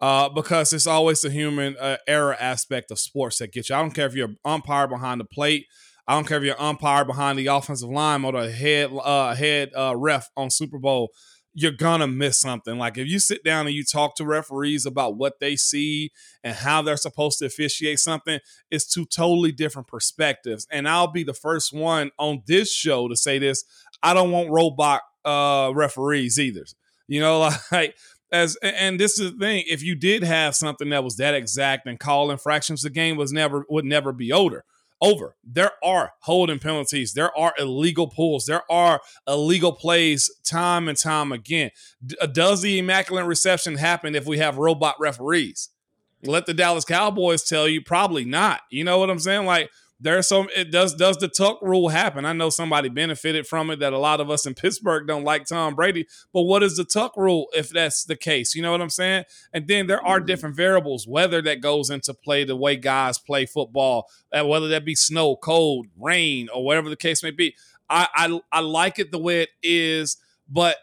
Uh, 0.00 0.28
because 0.28 0.72
it's 0.72 0.86
always 0.86 1.22
the 1.22 1.30
human 1.30 1.76
uh, 1.78 1.96
error 2.06 2.36
aspect 2.38 2.90
of 2.92 2.98
sports 3.00 3.38
that 3.38 3.52
gets 3.52 3.68
you. 3.68 3.74
I 3.74 3.80
don't 3.80 3.90
care 3.90 4.06
if 4.06 4.14
you're 4.14 4.34
umpire 4.44 4.86
behind 4.86 5.20
the 5.20 5.24
plate. 5.24 5.66
I 6.08 6.14
don't 6.14 6.26
care 6.26 6.38
if 6.38 6.44
you're 6.44 6.60
umpire 6.60 7.04
behind 7.04 7.38
the 7.38 7.48
offensive 7.48 7.90
line 7.90 8.24
or 8.24 8.32
the 8.32 8.50
head 8.50 8.90
uh, 8.92 9.34
head 9.34 9.70
uh, 9.76 9.94
ref 9.94 10.30
on 10.36 10.50
Super 10.50 10.78
Bowl. 10.78 11.10
You're 11.52 11.72
gonna 11.72 12.06
miss 12.06 12.38
something. 12.38 12.78
Like 12.78 12.96
if 12.96 13.08
you 13.08 13.18
sit 13.18 13.44
down 13.44 13.66
and 13.66 13.74
you 13.74 13.84
talk 13.84 14.14
to 14.16 14.24
referees 14.24 14.86
about 14.86 15.18
what 15.18 15.40
they 15.40 15.54
see 15.56 16.10
and 16.42 16.54
how 16.54 16.80
they're 16.80 16.96
supposed 16.96 17.40
to 17.40 17.46
officiate 17.46 17.98
something, 17.98 18.38
it's 18.70 18.86
two 18.86 19.04
totally 19.04 19.52
different 19.52 19.86
perspectives. 19.86 20.66
And 20.70 20.88
I'll 20.88 21.12
be 21.12 21.24
the 21.24 21.34
first 21.34 21.74
one 21.74 22.10
on 22.18 22.42
this 22.46 22.72
show 22.72 23.08
to 23.08 23.16
say 23.16 23.38
this. 23.38 23.64
I 24.02 24.14
don't 24.14 24.30
want 24.30 24.50
robot 24.50 25.02
uh, 25.26 25.72
referees 25.74 26.38
either. 26.38 26.64
You 27.06 27.20
know, 27.20 27.50
like 27.72 27.96
as 28.32 28.56
and 28.62 29.00
this 29.00 29.18
is 29.18 29.32
the 29.32 29.38
thing 29.38 29.64
if 29.66 29.82
you 29.82 29.94
did 29.94 30.22
have 30.22 30.54
something 30.54 30.90
that 30.90 31.04
was 31.04 31.16
that 31.16 31.34
exact 31.34 31.86
and 31.86 31.98
call 31.98 32.30
infractions 32.30 32.82
the 32.82 32.90
game 32.90 33.16
was 33.16 33.32
never 33.32 33.64
would 33.68 33.84
never 33.84 34.12
be 34.12 34.32
older 34.32 34.64
over. 35.00 35.36
There 35.44 35.72
are 35.82 36.12
holding 36.20 36.58
penalties. 36.58 37.12
There 37.12 37.36
are 37.36 37.54
illegal 37.58 38.08
pulls. 38.08 38.46
There 38.46 38.70
are 38.70 39.00
illegal 39.26 39.72
plays 39.72 40.30
time 40.44 40.88
and 40.88 40.98
time 40.98 41.32
again. 41.32 41.70
D- 42.04 42.16
uh, 42.20 42.26
does 42.26 42.62
the 42.62 42.78
immaculate 42.78 43.26
reception 43.26 43.76
happen 43.76 44.14
if 44.14 44.26
we 44.26 44.38
have 44.38 44.58
robot 44.58 44.96
referees? 44.98 45.70
Let 46.24 46.46
the 46.46 46.54
dallas 46.54 46.84
cowboys 46.84 47.44
tell 47.44 47.68
you 47.68 47.80
probably 47.80 48.24
not. 48.24 48.62
You 48.70 48.82
know 48.82 48.98
what 48.98 49.10
i'm 49.10 49.20
saying? 49.20 49.46
Like 49.46 49.70
there's 50.00 50.28
some 50.28 50.48
it 50.54 50.70
does 50.70 50.94
does 50.94 51.16
the 51.16 51.28
tuck 51.28 51.60
rule 51.62 51.88
happen? 51.88 52.24
I 52.24 52.32
know 52.32 52.50
somebody 52.50 52.88
benefited 52.88 53.46
from 53.46 53.70
it 53.70 53.80
that 53.80 53.92
a 53.92 53.98
lot 53.98 54.20
of 54.20 54.30
us 54.30 54.46
in 54.46 54.54
pittsburgh 54.54 55.06
don't 55.06 55.24
like 55.24 55.44
tom 55.44 55.74
brady 55.74 56.06
but 56.32 56.42
what 56.42 56.62
is 56.62 56.76
the 56.76 56.84
tuck 56.84 57.16
rule 57.16 57.48
if 57.52 57.70
that's 57.70 58.04
the 58.04 58.16
case? 58.16 58.54
You 58.54 58.62
know 58.62 58.72
what 58.72 58.80
i'm 58.80 58.90
saying? 58.90 59.24
And 59.52 59.66
then 59.66 59.86
there 59.86 60.04
are 60.04 60.20
different 60.20 60.56
variables 60.56 61.06
weather 61.08 61.42
that 61.42 61.60
goes 61.60 61.90
into 61.90 62.14
play 62.14 62.44
the 62.44 62.56
way 62.56 62.76
guys 62.76 63.18
play 63.18 63.46
football 63.46 64.08
uh, 64.32 64.46
whether 64.46 64.68
that 64.68 64.84
be 64.84 64.94
snow 64.94 65.36
cold 65.36 65.86
rain 65.98 66.48
or 66.54 66.64
whatever 66.64 66.88
the 66.88 66.96
case 66.96 67.22
may 67.22 67.30
be. 67.30 67.54
I, 67.90 68.08
I 68.14 68.40
i 68.52 68.60
like 68.60 68.98
it 68.98 69.10
the 69.10 69.18
way 69.18 69.42
it 69.42 69.50
is 69.62 70.18
but 70.48 70.76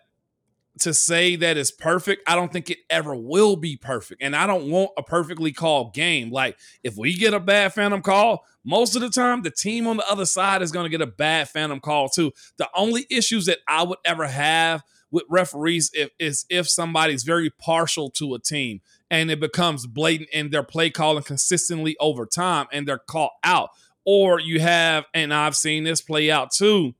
to 0.79 0.93
say 0.93 1.35
that 1.37 1.57
it's 1.57 1.71
perfect, 1.71 2.23
I 2.27 2.35
don't 2.35 2.51
think 2.51 2.69
it 2.69 2.79
ever 2.89 3.15
will 3.15 3.55
be 3.55 3.77
perfect. 3.77 4.21
And 4.21 4.35
I 4.35 4.45
don't 4.45 4.69
want 4.69 4.91
a 4.97 5.03
perfectly 5.03 5.51
called 5.51 5.93
game. 5.93 6.31
Like, 6.31 6.57
if 6.83 6.97
we 6.97 7.13
get 7.13 7.33
a 7.33 7.39
bad 7.39 7.73
phantom 7.73 8.01
call, 8.01 8.43
most 8.63 8.95
of 8.95 9.01
the 9.01 9.09
time, 9.09 9.41
the 9.41 9.51
team 9.51 9.87
on 9.87 9.97
the 9.97 10.09
other 10.09 10.25
side 10.25 10.61
is 10.61 10.71
going 10.71 10.85
to 10.85 10.89
get 10.89 11.01
a 11.01 11.11
bad 11.11 11.49
phantom 11.49 11.79
call 11.79 12.09
too. 12.09 12.31
The 12.57 12.67
only 12.75 13.05
issues 13.09 13.45
that 13.45 13.59
I 13.67 13.83
would 13.83 13.99
ever 14.03 14.27
have 14.27 14.83
with 15.11 15.23
referees 15.29 15.91
if, 15.93 16.09
is 16.19 16.45
if 16.49 16.67
somebody's 16.67 17.23
very 17.23 17.49
partial 17.49 18.09
to 18.09 18.33
a 18.33 18.39
team 18.39 18.81
and 19.09 19.31
it 19.31 19.39
becomes 19.39 19.87
blatant 19.87 20.29
in 20.31 20.49
their 20.49 20.63
play 20.63 20.89
calling 20.89 21.23
consistently 21.23 21.95
over 21.99 22.25
time 22.25 22.65
and 22.71 22.87
they're 22.87 22.97
caught 22.97 23.31
out. 23.43 23.69
Or 24.05 24.39
you 24.39 24.59
have, 24.59 25.05
and 25.13 25.33
I've 25.33 25.55
seen 25.55 25.83
this 25.83 26.01
play 26.01 26.29
out 26.29 26.51
too 26.51 26.95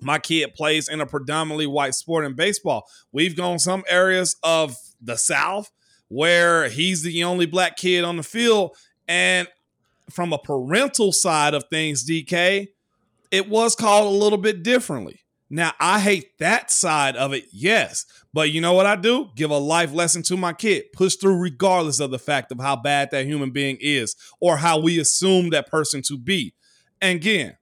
my 0.00 0.18
kid 0.18 0.54
plays 0.54 0.88
in 0.88 1.00
a 1.00 1.06
predominantly 1.06 1.66
white 1.66 1.94
sport 1.94 2.24
in 2.24 2.34
baseball. 2.34 2.88
We've 3.12 3.36
gone 3.36 3.58
some 3.58 3.84
areas 3.88 4.36
of 4.42 4.76
the 5.00 5.16
South 5.16 5.70
where 6.08 6.68
he's 6.68 7.02
the 7.02 7.24
only 7.24 7.46
black 7.46 7.76
kid 7.76 8.04
on 8.04 8.16
the 8.16 8.22
field. 8.22 8.76
And 9.06 9.48
from 10.10 10.32
a 10.32 10.38
parental 10.38 11.12
side 11.12 11.54
of 11.54 11.64
things, 11.70 12.08
DK, 12.08 12.68
it 13.30 13.48
was 13.48 13.74
called 13.74 14.06
a 14.06 14.16
little 14.16 14.38
bit 14.38 14.62
differently. 14.62 15.20
Now, 15.52 15.72
I 15.80 15.98
hate 15.98 16.38
that 16.38 16.70
side 16.70 17.16
of 17.16 17.32
it, 17.32 17.44
yes. 17.52 18.06
But 18.32 18.50
you 18.50 18.60
know 18.60 18.72
what 18.72 18.86
I 18.86 18.94
do? 18.94 19.30
Give 19.34 19.50
a 19.50 19.58
life 19.58 19.92
lesson 19.92 20.22
to 20.24 20.36
my 20.36 20.52
kid. 20.52 20.92
Push 20.92 21.16
through 21.16 21.38
regardless 21.38 21.98
of 21.98 22.12
the 22.12 22.20
fact 22.20 22.52
of 22.52 22.60
how 22.60 22.76
bad 22.76 23.10
that 23.10 23.26
human 23.26 23.50
being 23.50 23.76
is 23.80 24.14
or 24.40 24.58
how 24.58 24.78
we 24.78 25.00
assume 25.00 25.50
that 25.50 25.68
person 25.68 26.02
to 26.02 26.16
be. 26.16 26.54
And 27.00 27.16
again, 27.16 27.56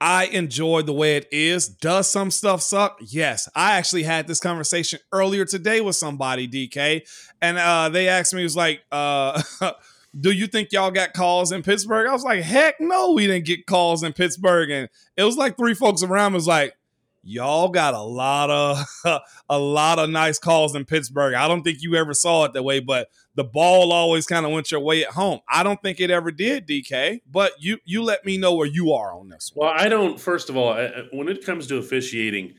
I 0.00 0.26
enjoy 0.26 0.82
the 0.82 0.92
way 0.92 1.16
it 1.16 1.26
is. 1.32 1.68
Does 1.68 2.08
some 2.08 2.30
stuff 2.30 2.62
suck? 2.62 2.98
Yes. 3.00 3.48
I 3.54 3.72
actually 3.76 4.04
had 4.04 4.28
this 4.28 4.40
conversation 4.40 5.00
earlier 5.12 5.44
today 5.44 5.80
with 5.80 5.96
somebody, 5.96 6.46
DK, 6.46 7.02
and 7.42 7.58
uh, 7.58 7.88
they 7.88 8.08
asked 8.08 8.32
me, 8.32 8.42
was 8.42 8.56
like, 8.56 8.82
uh, 8.92 9.42
do 10.18 10.30
you 10.30 10.46
think 10.46 10.72
y'all 10.72 10.90
got 10.90 11.14
calls 11.14 11.52
in 11.52 11.62
Pittsburgh? 11.62 12.06
I 12.06 12.12
was 12.12 12.24
like, 12.24 12.42
heck 12.42 12.76
no, 12.80 13.12
we 13.12 13.26
didn't 13.26 13.46
get 13.46 13.66
calls 13.66 14.02
in 14.02 14.12
Pittsburgh. 14.12 14.70
And 14.70 14.88
it 15.16 15.24
was 15.24 15.36
like 15.36 15.56
three 15.56 15.74
folks 15.74 16.02
around 16.02 16.34
was 16.34 16.46
like, 16.46 16.74
y'all 17.22 17.68
got 17.68 17.94
a 17.94 18.00
lot 18.00 18.50
of 18.50 19.20
a 19.48 19.58
lot 19.58 19.98
of 19.98 20.10
nice 20.10 20.38
calls 20.38 20.74
in 20.74 20.84
Pittsburgh. 20.84 21.34
I 21.34 21.48
don't 21.48 21.62
think 21.62 21.82
you 21.82 21.94
ever 21.96 22.14
saw 22.14 22.44
it 22.44 22.52
that 22.54 22.62
way, 22.62 22.80
but 22.80 23.08
the 23.34 23.44
ball 23.44 23.92
always 23.92 24.26
kind 24.26 24.44
of 24.46 24.52
went 24.52 24.70
your 24.70 24.80
way 24.80 25.04
at 25.04 25.10
home. 25.10 25.40
I 25.48 25.62
don't 25.62 25.80
think 25.82 26.00
it 26.00 26.10
ever 26.10 26.30
did, 26.30 26.66
DK. 26.66 27.20
But 27.30 27.52
you 27.60 27.78
you 27.84 28.02
let 28.02 28.24
me 28.24 28.38
know 28.38 28.54
where 28.54 28.66
you 28.66 28.92
are 28.92 29.12
on 29.12 29.28
this. 29.28 29.52
One. 29.54 29.66
Well, 29.68 29.76
I 29.78 29.88
don't. 29.88 30.20
First 30.20 30.50
of 30.50 30.56
all, 30.56 30.74
when 31.12 31.28
it 31.28 31.44
comes 31.44 31.66
to 31.68 31.76
officiating, 31.78 32.54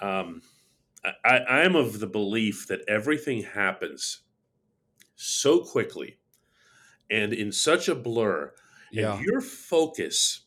um, 0.00 0.42
I, 1.24 1.38
I 1.38 1.60
am 1.64 1.76
of 1.76 2.00
the 2.00 2.06
belief 2.06 2.66
that 2.68 2.80
everything 2.88 3.42
happens 3.42 4.20
so 5.14 5.60
quickly 5.60 6.18
and 7.10 7.32
in 7.32 7.52
such 7.52 7.88
a 7.88 7.94
blur, 7.94 8.52
yeah. 8.92 9.16
and 9.16 9.24
your 9.24 9.40
focus 9.40 10.42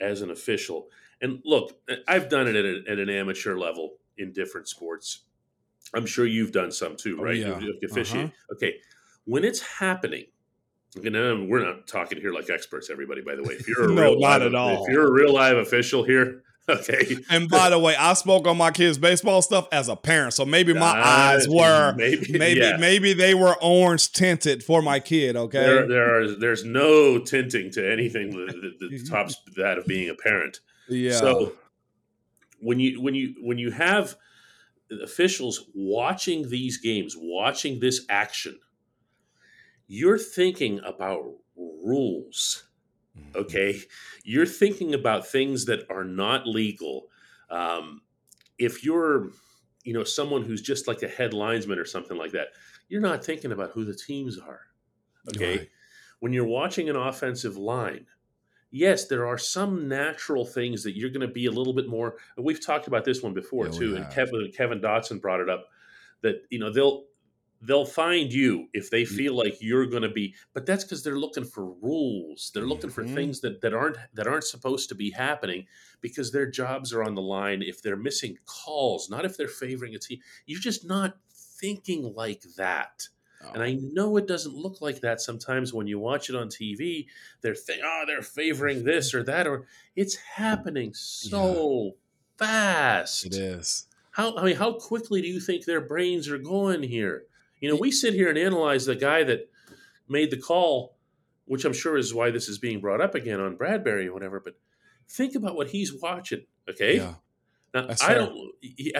as 0.00 0.22
an 0.22 0.30
official. 0.30 0.88
And 1.20 1.40
look, 1.44 1.78
I've 2.08 2.28
done 2.28 2.48
it 2.48 2.56
at, 2.56 2.64
a, 2.64 2.82
at 2.92 2.98
an 2.98 3.10
amateur 3.10 3.56
level 3.56 3.96
in 4.16 4.32
different 4.32 4.68
sports. 4.68 5.22
I'm 5.94 6.06
sure 6.06 6.26
you've 6.26 6.52
done 6.52 6.72
some 6.72 6.96
too, 6.96 7.18
oh, 7.20 7.24
right? 7.24 7.42
Oh, 7.44 7.58
yeah. 7.58 7.70
Officiate. 7.84 8.26
Uh-huh. 8.26 8.54
Okay, 8.54 8.74
when 9.24 9.44
it's 9.44 9.60
happening, 9.60 10.26
and 10.96 11.48
we're 11.48 11.64
not 11.64 11.86
talking 11.86 12.20
here 12.20 12.32
like 12.32 12.50
experts, 12.50 12.90
everybody. 12.90 13.20
By 13.22 13.36
the 13.36 13.42
way, 13.42 13.54
if 13.54 13.68
you're 13.68 13.84
a 13.84 13.88
no, 13.92 14.02
real 14.02 14.20
not 14.20 14.40
live, 14.40 14.42
at 14.42 14.54
all. 14.54 14.84
If 14.84 14.92
you're 14.92 15.06
a 15.06 15.12
real 15.12 15.32
live 15.32 15.56
official 15.56 16.04
here, 16.04 16.42
okay. 16.68 17.16
And 17.28 17.48
by 17.48 17.70
the 17.70 17.78
way, 17.78 17.96
I 17.96 18.14
spoke 18.14 18.46
on 18.46 18.56
my 18.56 18.70
kids' 18.70 18.98
baseball 18.98 19.42
stuff 19.42 19.68
as 19.72 19.88
a 19.88 19.96
parent, 19.96 20.34
so 20.34 20.44
maybe 20.44 20.72
my 20.72 20.90
uh, 20.90 21.04
eyes 21.04 21.48
were 21.48 21.94
maybe 21.96 22.38
maybe, 22.38 22.60
yeah. 22.60 22.76
maybe 22.76 23.12
they 23.12 23.34
were 23.34 23.56
orange 23.60 24.12
tinted 24.12 24.62
for 24.62 24.82
my 24.82 25.00
kid. 25.00 25.36
Okay, 25.36 25.58
there, 25.58 25.88
there 25.88 26.20
are 26.20 26.36
there's 26.36 26.64
no 26.64 27.18
tinting 27.18 27.70
to 27.72 27.92
anything 27.92 28.30
that, 28.30 28.76
that 28.78 29.06
tops 29.08 29.36
that 29.56 29.78
of 29.78 29.86
being 29.86 30.08
a 30.08 30.14
parent. 30.14 30.60
Yeah. 30.90 31.12
So 31.12 31.52
when 32.60 32.80
you 32.80 33.00
when 33.00 33.14
you 33.14 33.34
when 33.40 33.58
you 33.58 33.70
have 33.70 34.16
officials 35.02 35.66
watching 35.74 36.48
these 36.48 36.78
games, 36.78 37.14
watching 37.16 37.80
this 37.80 38.04
action, 38.08 38.58
you're 39.86 40.18
thinking 40.18 40.80
about 40.84 41.24
rules. 41.56 42.64
Mm-hmm. 43.18 43.38
Okay. 43.38 43.80
You're 44.24 44.46
thinking 44.46 44.94
about 44.94 45.26
things 45.26 45.66
that 45.66 45.90
are 45.90 46.04
not 46.04 46.46
legal. 46.46 47.08
Um, 47.50 48.02
if 48.58 48.84
you're, 48.84 49.30
you 49.84 49.92
know, 49.92 50.04
someone 50.04 50.42
who's 50.42 50.62
just 50.62 50.86
like 50.86 51.02
a 51.02 51.08
head 51.08 51.32
linesman 51.32 51.78
or 51.78 51.84
something 51.84 52.16
like 52.16 52.32
that, 52.32 52.48
you're 52.88 53.00
not 53.00 53.24
thinking 53.24 53.52
about 53.52 53.70
who 53.72 53.84
the 53.84 53.94
teams 53.94 54.38
are. 54.38 54.60
Okay. 55.28 55.58
Right. 55.58 55.68
When 56.20 56.32
you're 56.32 56.44
watching 56.44 56.88
an 56.90 56.96
offensive 56.96 57.56
line, 57.56 58.06
yes, 58.70 59.06
there 59.06 59.26
are 59.26 59.38
some 59.38 59.88
natural 59.88 60.44
things 60.44 60.82
that 60.84 60.96
you're 60.96 61.10
going 61.10 61.26
to 61.26 61.32
be 61.32 61.46
a 61.46 61.50
little 61.50 61.72
bit 61.72 61.88
more. 61.88 62.16
We've 62.36 62.64
talked 62.64 62.86
about 62.86 63.04
this 63.04 63.22
one 63.22 63.34
before 63.34 63.66
yeah, 63.66 63.72
too, 63.72 63.96
and 63.96 64.10
Kevin 64.12 64.50
Kevin 64.56 64.80
Dotson 64.80 65.20
brought 65.20 65.40
it 65.40 65.48
up 65.48 65.66
that 66.22 66.42
you 66.50 66.58
know 66.58 66.72
they'll 66.72 67.04
they'll 67.62 67.84
find 67.84 68.32
you 68.32 68.68
if 68.72 68.90
they 68.90 69.04
feel 69.04 69.34
like 69.34 69.58
you're 69.60 69.86
going 69.86 70.02
to 70.02 70.08
be 70.08 70.34
but 70.54 70.64
that's 70.64 70.84
because 70.84 71.02
they're 71.02 71.18
looking 71.18 71.44
for 71.44 71.72
rules 71.82 72.50
they're 72.54 72.66
looking 72.66 72.88
mm-hmm. 72.90 73.08
for 73.08 73.14
things 73.14 73.40
that, 73.40 73.60
that 73.60 73.74
aren't 73.74 73.98
that 74.14 74.26
aren't 74.26 74.44
supposed 74.44 74.88
to 74.88 74.94
be 74.94 75.10
happening 75.10 75.66
because 76.00 76.32
their 76.32 76.50
jobs 76.50 76.92
are 76.92 77.02
on 77.02 77.14
the 77.14 77.22
line 77.22 77.62
if 77.62 77.82
they're 77.82 77.96
missing 77.96 78.38
calls 78.46 79.10
not 79.10 79.24
if 79.24 79.36
they're 79.36 79.48
favoring 79.48 79.94
a 79.94 79.98
team 79.98 80.18
you're 80.46 80.60
just 80.60 80.86
not 80.86 81.18
thinking 81.34 82.14
like 82.14 82.42
that 82.56 83.08
oh. 83.44 83.50
and 83.52 83.62
i 83.62 83.76
know 83.92 84.16
it 84.16 84.26
doesn't 84.26 84.54
look 84.54 84.80
like 84.80 85.00
that 85.00 85.20
sometimes 85.20 85.72
when 85.72 85.86
you 85.86 85.98
watch 85.98 86.28
it 86.28 86.36
on 86.36 86.48
tv 86.48 87.06
they're 87.40 87.54
th- 87.54 87.80
oh 87.82 88.00
ah, 88.02 88.04
they're 88.06 88.22
favoring 88.22 88.84
this 88.84 89.14
or 89.14 89.22
that 89.22 89.46
or 89.46 89.66
it's 89.96 90.16
happening 90.16 90.92
so 90.94 91.94
yeah. 92.40 92.46
fast 92.46 93.26
it 93.26 93.34
is 93.34 93.86
how 94.12 94.36
I 94.36 94.44
mean, 94.44 94.56
how 94.56 94.72
quickly 94.72 95.22
do 95.22 95.28
you 95.28 95.40
think 95.40 95.64
their 95.64 95.80
brains 95.80 96.28
are 96.28 96.38
going 96.38 96.82
here? 96.82 97.24
You 97.60 97.70
know, 97.70 97.76
we 97.76 97.90
sit 97.90 98.14
here 98.14 98.28
and 98.28 98.38
analyze 98.38 98.86
the 98.86 98.96
guy 98.96 99.22
that 99.24 99.50
made 100.08 100.30
the 100.30 100.36
call, 100.36 100.96
which 101.44 101.64
I'm 101.64 101.72
sure 101.72 101.96
is 101.96 102.12
why 102.12 102.30
this 102.30 102.48
is 102.48 102.58
being 102.58 102.80
brought 102.80 103.00
up 103.00 103.14
again 103.14 103.40
on 103.40 103.56
Bradberry 103.56 104.06
or 104.06 104.12
whatever. 104.12 104.40
But 104.40 104.54
think 105.08 105.34
about 105.34 105.56
what 105.56 105.68
he's 105.68 105.92
watching. 105.94 106.44
Okay. 106.68 106.96
Yeah. 106.96 107.14
Now 107.72 107.88
I 108.02 108.14
don't. 108.14 108.52
He, 108.60 108.94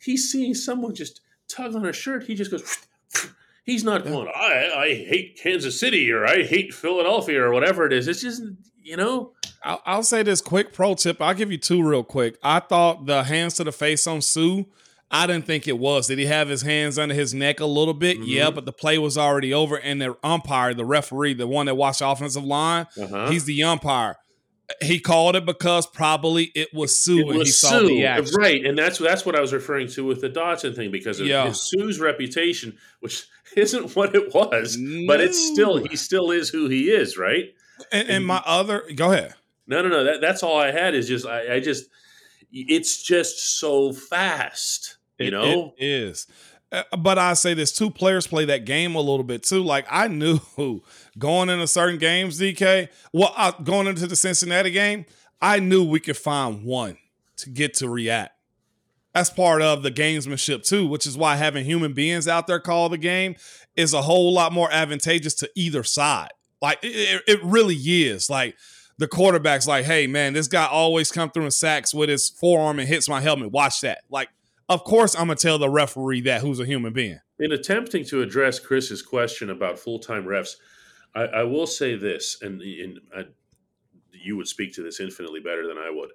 he's 0.00 0.30
seeing 0.30 0.54
someone 0.54 0.94
just 0.94 1.22
tug 1.48 1.74
on 1.74 1.86
a 1.86 1.92
shirt. 1.92 2.24
He 2.24 2.34
just 2.34 2.50
goes. 2.50 2.86
He's 3.66 3.82
not 3.82 4.04
yeah. 4.04 4.12
going. 4.12 4.28
I 4.28 4.70
I 4.74 4.88
hate 4.94 5.38
Kansas 5.42 5.78
City 5.78 6.10
or 6.12 6.24
I 6.24 6.44
hate 6.44 6.72
Philadelphia 6.72 7.42
or 7.42 7.52
whatever 7.52 7.84
it 7.84 7.92
is. 7.92 8.08
It's 8.08 8.22
just 8.22 8.42
you 8.80 8.96
know. 8.96 9.32
I'll, 9.64 9.82
I'll 9.84 10.02
say 10.04 10.22
this 10.22 10.40
quick 10.40 10.72
pro 10.72 10.94
tip. 10.94 11.20
I'll 11.20 11.34
give 11.34 11.50
you 11.50 11.58
two 11.58 11.82
real 11.82 12.04
quick. 12.04 12.38
I 12.42 12.60
thought 12.60 13.06
the 13.06 13.24
hands 13.24 13.54
to 13.54 13.64
the 13.64 13.72
face 13.72 14.06
on 14.06 14.22
Suh. 14.22 14.62
I 15.10 15.26
didn't 15.26 15.46
think 15.46 15.66
it 15.66 15.78
was. 15.78 16.06
Did 16.06 16.18
he 16.18 16.26
have 16.26 16.48
his 16.48 16.62
hands 16.62 16.98
under 16.98 17.14
his 17.14 17.34
neck 17.34 17.60
a 17.60 17.66
little 17.66 17.94
bit? 17.94 18.18
Mm-hmm. 18.18 18.28
Yeah, 18.28 18.50
but 18.50 18.66
the 18.66 18.72
play 18.72 18.98
was 18.98 19.16
already 19.16 19.52
over, 19.52 19.76
and 19.76 20.00
the 20.00 20.16
umpire, 20.22 20.74
the 20.74 20.84
referee, 20.84 21.34
the 21.34 21.46
one 21.46 21.66
that 21.66 21.76
watched 21.76 22.00
the 22.00 22.08
offensive 22.08 22.44
line, 22.44 22.86
uh-huh. 23.00 23.30
he's 23.30 23.44
the 23.44 23.62
umpire. 23.62 24.16
He 24.82 24.98
called 24.98 25.36
it 25.36 25.46
because 25.46 25.86
probably 25.86 26.50
it 26.54 26.74
was 26.74 26.98
Suh 26.98 27.18
it 27.18 27.26
was 27.26 27.36
and 27.36 27.46
he 27.46 27.52
Suh. 27.52 27.68
saw 27.68 27.86
the 27.86 28.06
action. 28.06 28.34
Right, 28.36 28.64
and 28.64 28.76
that's 28.76 28.98
that's 28.98 29.24
what 29.24 29.36
I 29.36 29.40
was 29.40 29.52
referring 29.52 29.88
to 29.88 30.04
with 30.04 30.20
the 30.20 30.28
Dotson 30.30 30.74
thing 30.74 30.90
because 30.90 31.20
of 31.20 31.26
yeah. 31.26 31.46
his 31.46 31.60
Suh's 31.60 32.00
reputation, 32.00 32.76
which 33.00 33.26
isn't 33.56 33.94
what 33.94 34.14
it 34.14 34.34
was, 34.34 34.76
no. 34.76 35.06
but 35.06 35.20
it's 35.20 35.38
still 35.52 35.76
he 35.76 35.96
still 35.96 36.30
is 36.30 36.48
who 36.48 36.68
he 36.68 36.90
is, 36.90 37.16
right? 37.16 37.54
And, 37.92 38.02
and, 38.02 38.10
and 38.10 38.26
my 38.26 38.42
other, 38.44 38.84
go 38.94 39.12
ahead. 39.12 39.34
No, 39.66 39.82
no, 39.82 39.88
no. 39.88 40.04
That, 40.04 40.20
that's 40.20 40.42
all 40.42 40.58
I 40.58 40.70
had 40.72 40.94
is 40.94 41.08
just 41.08 41.26
I, 41.26 41.54
I 41.54 41.60
just 41.60 41.86
it's 42.52 43.02
just 43.02 43.58
so 43.58 43.92
fast, 43.92 44.96
you 45.18 45.28
it, 45.28 45.30
know. 45.30 45.74
It 45.76 45.84
is. 45.84 46.26
Uh, 46.72 46.82
but 46.98 47.18
I 47.18 47.34
say 47.34 47.54
this: 47.54 47.72
two 47.72 47.90
players 47.90 48.26
play 48.26 48.44
that 48.46 48.64
game 48.64 48.94
a 48.94 49.00
little 49.00 49.24
bit 49.24 49.42
too. 49.42 49.62
Like 49.62 49.86
I 49.90 50.08
knew 50.08 50.40
going 51.18 51.48
into 51.48 51.66
certain 51.66 51.98
games, 51.98 52.40
DK. 52.40 52.88
Well, 53.12 53.32
uh, 53.36 53.52
going 53.62 53.86
into 53.86 54.06
the 54.06 54.16
Cincinnati 54.16 54.70
game, 54.70 55.06
I 55.40 55.60
knew 55.60 55.84
we 55.84 56.00
could 56.00 56.16
find 56.16 56.64
one 56.64 56.98
to 57.38 57.50
get 57.50 57.74
to 57.74 57.88
react. 57.88 58.32
That's 59.14 59.30
part 59.30 59.62
of 59.62 59.82
the 59.82 59.90
gamesmanship 59.90 60.66
too, 60.66 60.86
which 60.86 61.06
is 61.06 61.16
why 61.16 61.36
having 61.36 61.64
human 61.64 61.94
beings 61.94 62.28
out 62.28 62.46
there 62.46 62.60
call 62.60 62.88
the 62.88 62.98
game 62.98 63.36
is 63.74 63.94
a 63.94 64.02
whole 64.02 64.32
lot 64.32 64.52
more 64.52 64.70
advantageous 64.70 65.34
to 65.36 65.50
either 65.54 65.82
side. 65.82 66.32
Like 66.60 66.80
it, 66.82 67.22
it 67.26 67.42
really 67.42 67.76
is. 67.76 68.28
Like 68.28 68.56
the 68.98 69.08
quarterback's 69.08 69.66
like, 69.66 69.84
hey 69.84 70.06
man, 70.06 70.32
this 70.32 70.48
guy 70.48 70.66
always 70.66 71.10
come 71.12 71.30
through 71.30 71.44
and 71.44 71.54
sacks 71.54 71.94
with 71.94 72.08
his 72.08 72.28
forearm 72.28 72.78
and 72.78 72.88
hits 72.88 73.08
my 73.08 73.20
helmet. 73.20 73.52
Watch 73.52 73.80
that. 73.82 74.00
Like, 74.10 74.28
of 74.68 74.84
course 74.84 75.14
I'm 75.14 75.26
gonna 75.26 75.36
tell 75.36 75.58
the 75.58 75.70
referee 75.70 76.22
that 76.22 76.40
who's 76.40 76.60
a 76.60 76.66
human 76.66 76.92
being. 76.92 77.20
In 77.38 77.52
attempting 77.52 78.04
to 78.06 78.22
address 78.22 78.58
Chris's 78.58 79.02
question 79.02 79.50
about 79.50 79.78
full 79.78 79.98
time 79.98 80.24
refs, 80.24 80.56
I, 81.14 81.22
I, 81.22 81.42
will 81.44 81.66
say 81.66 81.96
this, 81.96 82.38
and, 82.42 82.60
and 82.60 83.00
I, 83.16 83.24
you 84.12 84.36
would 84.36 84.48
speak 84.48 84.74
to 84.74 84.82
this 84.82 85.00
infinitely 85.00 85.40
better 85.40 85.66
than 85.66 85.78
I 85.78 85.90
would. 85.90 86.10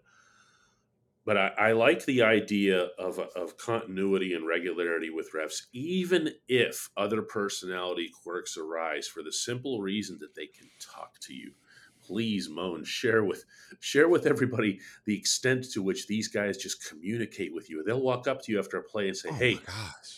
But 1.24 1.38
I, 1.38 1.48
I 1.58 1.72
like 1.74 2.06
the 2.06 2.24
idea 2.24 2.90
of, 2.98 3.20
of 3.20 3.58
continuity 3.58 4.34
and 4.34 4.48
regularity 4.48 5.12
with 5.12 5.32
refs, 5.34 5.68
even 5.72 6.32
if 6.48 6.90
other 6.98 7.22
personality 7.22 8.10
quirks 8.24 8.58
arise, 8.58 9.08
for 9.08 9.22
the 9.22 9.32
simple 9.32 9.82
reason 9.82 10.18
that 10.22 10.36
they 10.36 10.48
can 10.48 10.68
talk 10.80 11.20
to 11.22 11.34
you 11.34 11.52
please 12.12 12.50
moan 12.50 12.84
share 12.84 13.24
with 13.24 13.45
share 13.80 14.10
with 14.10 14.26
everybody 14.26 14.80
the 15.06 15.17
extent 15.17 15.63
to 15.71 15.82
which 15.82 16.08
these 16.08 16.28
guys 16.28 16.58
just 16.58 16.86
communicate 16.89 17.54
with 17.54 17.69
you 17.69 17.82
they'll 17.86 18.02
walk 18.02 18.28
up 18.28 18.41
to 18.41 18.52
you 18.52 18.60
after 18.60 18.78
a 18.78 18.84
play 18.84 19.08
and 19.08 19.15
say 19.15 19.30
oh 19.32 19.36
hey 19.36 19.58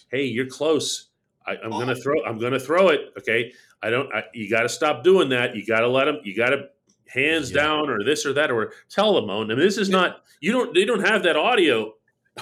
hey 0.10 0.24
you're 0.24 0.48
close 0.48 1.10
I, 1.46 1.54
am 1.54 1.72
oh. 1.72 1.80
gonna 1.80 1.96
throw 1.96 2.24
i'm 2.26 2.40
gonna 2.40 2.60
throw 2.60 2.90
it 2.90 3.02
okay 3.20 3.54
i 3.84 3.92
don't 3.92 4.12
I, 4.12 4.24
you 4.34 4.50
gotta 4.50 4.70
stop 4.70 5.04
doing 5.04 5.30
that 5.30 5.56
you 5.56 5.64
gotta 5.64 5.88
let 5.88 6.06
them 6.06 6.18
you 6.24 6.36
gotta 6.36 6.70
hands 7.08 7.52
yeah. 7.52 7.62
down 7.62 7.90
or 7.90 8.04
this 8.04 8.26
or 8.26 8.34
that 8.34 8.50
or 8.50 8.74
tell 8.90 9.14
them 9.14 9.28
moan 9.28 9.52
i 9.52 9.56
mean 9.56 9.60
this 9.64 9.78
is 9.78 9.90
yeah. 9.90 9.98
not 9.98 10.24
you 10.42 10.52
don't 10.52 10.74
they 10.74 10.86
don't 10.86 11.06
have 11.06 11.22
that 11.24 11.36
audio 11.36 11.94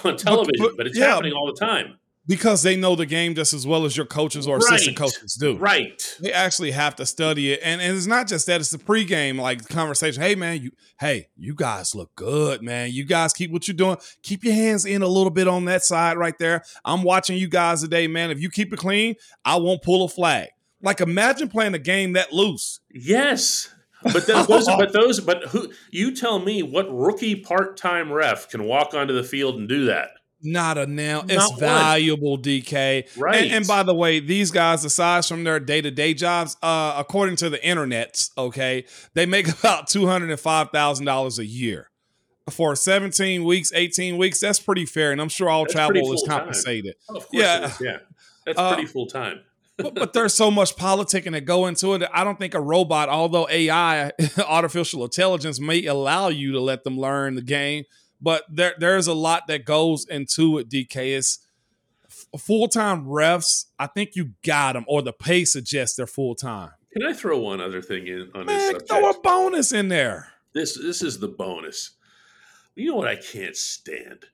on 0.06 0.16
television 0.16 0.54
but, 0.60 0.70
but, 0.70 0.78
but 0.78 0.88
it's 0.88 0.98
yeah. 0.98 1.08
happening 1.08 1.34
all 1.34 1.48
the 1.48 1.60
time 1.60 1.98
because 2.28 2.62
they 2.64 2.76
know 2.76 2.96
the 2.96 3.06
game 3.06 3.34
just 3.36 3.54
as 3.54 3.66
well 3.66 3.84
as 3.84 3.98
your 3.98 4.06
coaches 4.06 4.48
or 4.48 4.58
right. 4.58 4.74
assistant 4.74 4.98
coaches 4.98 5.34
do. 5.40 5.58
Right. 5.58 6.18
They 6.20 6.32
actually 6.32 6.72
have 6.72 6.96
to 6.98 7.06
study 7.06 7.54
it. 7.54 7.62
And, 7.64 7.82
and 7.82 7.98
it's 7.98 8.06
not 8.06 8.28
just 8.28 8.46
that, 8.46 8.62
it's 8.62 8.70
the 8.70 8.78
pregame 8.78 9.40
like 9.40 9.68
conversation. 9.68 10.22
Hey 10.22 10.36
man, 10.36 10.62
you 10.62 10.72
hey, 11.00 11.30
you 11.36 11.56
guys 11.56 11.96
look 11.96 12.16
good, 12.16 12.62
man. 12.62 12.92
You 12.92 13.06
guys 13.06 13.34
keep 13.34 13.52
what 13.52 13.68
you're 13.68 13.76
doing. 13.76 13.98
Keep 14.22 14.44
your 14.44 14.54
hands 14.54 14.86
in 14.86 15.02
a 15.02 15.08
little 15.08 15.32
bit 15.32 15.48
on 15.48 15.66
that 15.66 15.84
side 15.84 16.18
right 16.18 16.38
there. 16.38 16.64
I'm 16.86 17.04
watching 17.04 17.38
you 17.38 17.48
guys 17.48 17.82
today, 17.82 18.08
man. 18.08 18.32
If 18.32 18.40
you 18.40 18.50
keep 18.50 18.72
it 18.72 18.78
clean, 18.78 19.16
I 19.44 19.56
won't 19.58 19.82
pull 19.82 20.06
a 20.06 20.08
flag. 20.08 20.50
Like 20.82 21.02
imagine 21.02 21.50
playing 21.50 21.74
a 21.74 21.80
game 21.80 22.14
that 22.14 22.32
loose. 22.32 22.80
Yes. 22.92 23.74
But 24.04 24.26
those, 24.26 24.48
but 24.48 24.94
those, 24.94 25.20
but 25.20 25.44
who? 25.50 25.72
You 25.92 26.16
tell 26.16 26.40
me 26.40 26.64
what 26.64 26.88
rookie 26.92 27.36
part-time 27.36 28.12
ref 28.12 28.50
can 28.50 28.64
walk 28.64 28.96
onto 28.96 29.14
the 29.14 29.24
field 29.24 29.58
and 29.58 29.70
do 29.70 29.86
that? 29.86 30.10
Not 30.44 30.78
a 30.78 30.88
nail. 30.88 31.22
Not 31.22 31.32
it's 31.32 31.50
one. 31.52 31.60
valuable, 31.60 32.38
DK. 32.38 33.18
Right. 33.18 33.44
And, 33.44 33.52
and, 33.52 33.68
by 33.68 33.84
the 33.84 33.94
way, 33.94 34.20
these 34.20 34.52
guys, 34.52 34.84
aside 34.84 35.26
from 35.26 35.44
their 35.44 35.60
day 35.60 35.82
to 35.82 35.92
day 35.92 36.14
jobs, 36.14 36.58
uh, 36.62 36.96
according 36.98 37.36
to 37.38 37.50
the 37.50 37.64
internet, 37.66 38.28
okay, 38.38 38.86
they 39.14 39.26
make 39.26 39.48
about 39.60 39.88
two 39.88 40.08
hundred 40.08 40.32
and 40.32 40.40
five 40.40 40.72
thousand 40.72 41.06
dollars 41.06 41.40
a 41.40 41.46
year 41.46 41.92
for 42.50 42.76
17 42.76 43.44
weeks, 43.44 43.72
18 43.74 44.18
weeks. 44.18 44.40
That's 44.40 44.60
pretty 44.60 44.86
fair, 44.86 45.12
and 45.12 45.22
I'm 45.22 45.30
sure 45.30 45.50
all 45.50 45.64
that's 45.64 45.74
travel 45.74 46.14
is 46.14 46.24
compensated. 46.28 46.96
Oh, 47.10 47.24
yeah, 47.32 47.72
yeah, 47.80 47.98
that's 48.46 48.58
uh, 48.58 48.74
pretty 48.74 48.88
full 48.88 49.08
time. 49.08 49.42
but, 49.78 49.96
but, 49.96 50.14
there's 50.14 50.34
so 50.34 50.52
much 50.52 50.76
politicking 50.76 51.32
that 51.32 51.46
go 51.46 51.66
into 51.66 51.94
it. 51.94 52.04
I 52.14 52.24
don't 52.24 52.38
think 52.38 52.54
a 52.54 52.62
robot, 52.62 53.10
although 53.10 53.48
AI, 53.50 54.12
artificial 54.48 55.04
intelligence, 55.04 55.60
may 55.60 55.86
allow 55.86 56.28
you 56.28 56.52
to 56.52 56.60
let 56.60 56.84
them 56.84 57.00
learn 57.00 57.36
the 57.36 57.42
game 57.42 57.86
but 58.22 58.44
there 58.50 58.76
there's 58.78 59.08
a 59.08 59.14
lot 59.14 59.48
that 59.48 59.66
goes 59.66 60.06
into 60.06 60.58
it. 60.58 60.70
DK 60.70 61.16
is 61.16 61.40
full 62.38 62.68
time 62.68 63.06
refs. 63.06 63.66
I 63.80 63.88
think 63.88 64.16
you 64.16 64.32
got 64.44 64.74
them, 64.74 64.86
or 64.88 65.02
the 65.02 65.14
pay 65.14 65.46
suggests 65.46 65.96
they're 65.96 66.08
full 66.08 66.36
time. 66.36 66.72
Can 66.94 67.04
I 67.04 67.14
throw 67.14 67.40
one 67.40 67.62
other 67.62 67.82
thing 67.82 68.08
in 68.08 68.30
on 68.36 68.46
Man, 68.46 68.58
this 68.58 68.68
subject? 68.68 68.90
Throw 68.90 69.10
a 69.10 69.20
bonus 69.20 69.72
in 69.72 69.88
there. 69.88 70.34
This 70.54 70.78
this 70.78 71.02
is 71.02 71.20
the 71.20 71.28
bonus. 71.28 71.92
You 72.76 72.90
know 72.92 72.96
what 72.96 73.08
I 73.08 73.16
can't 73.16 73.56
stand 73.56 74.26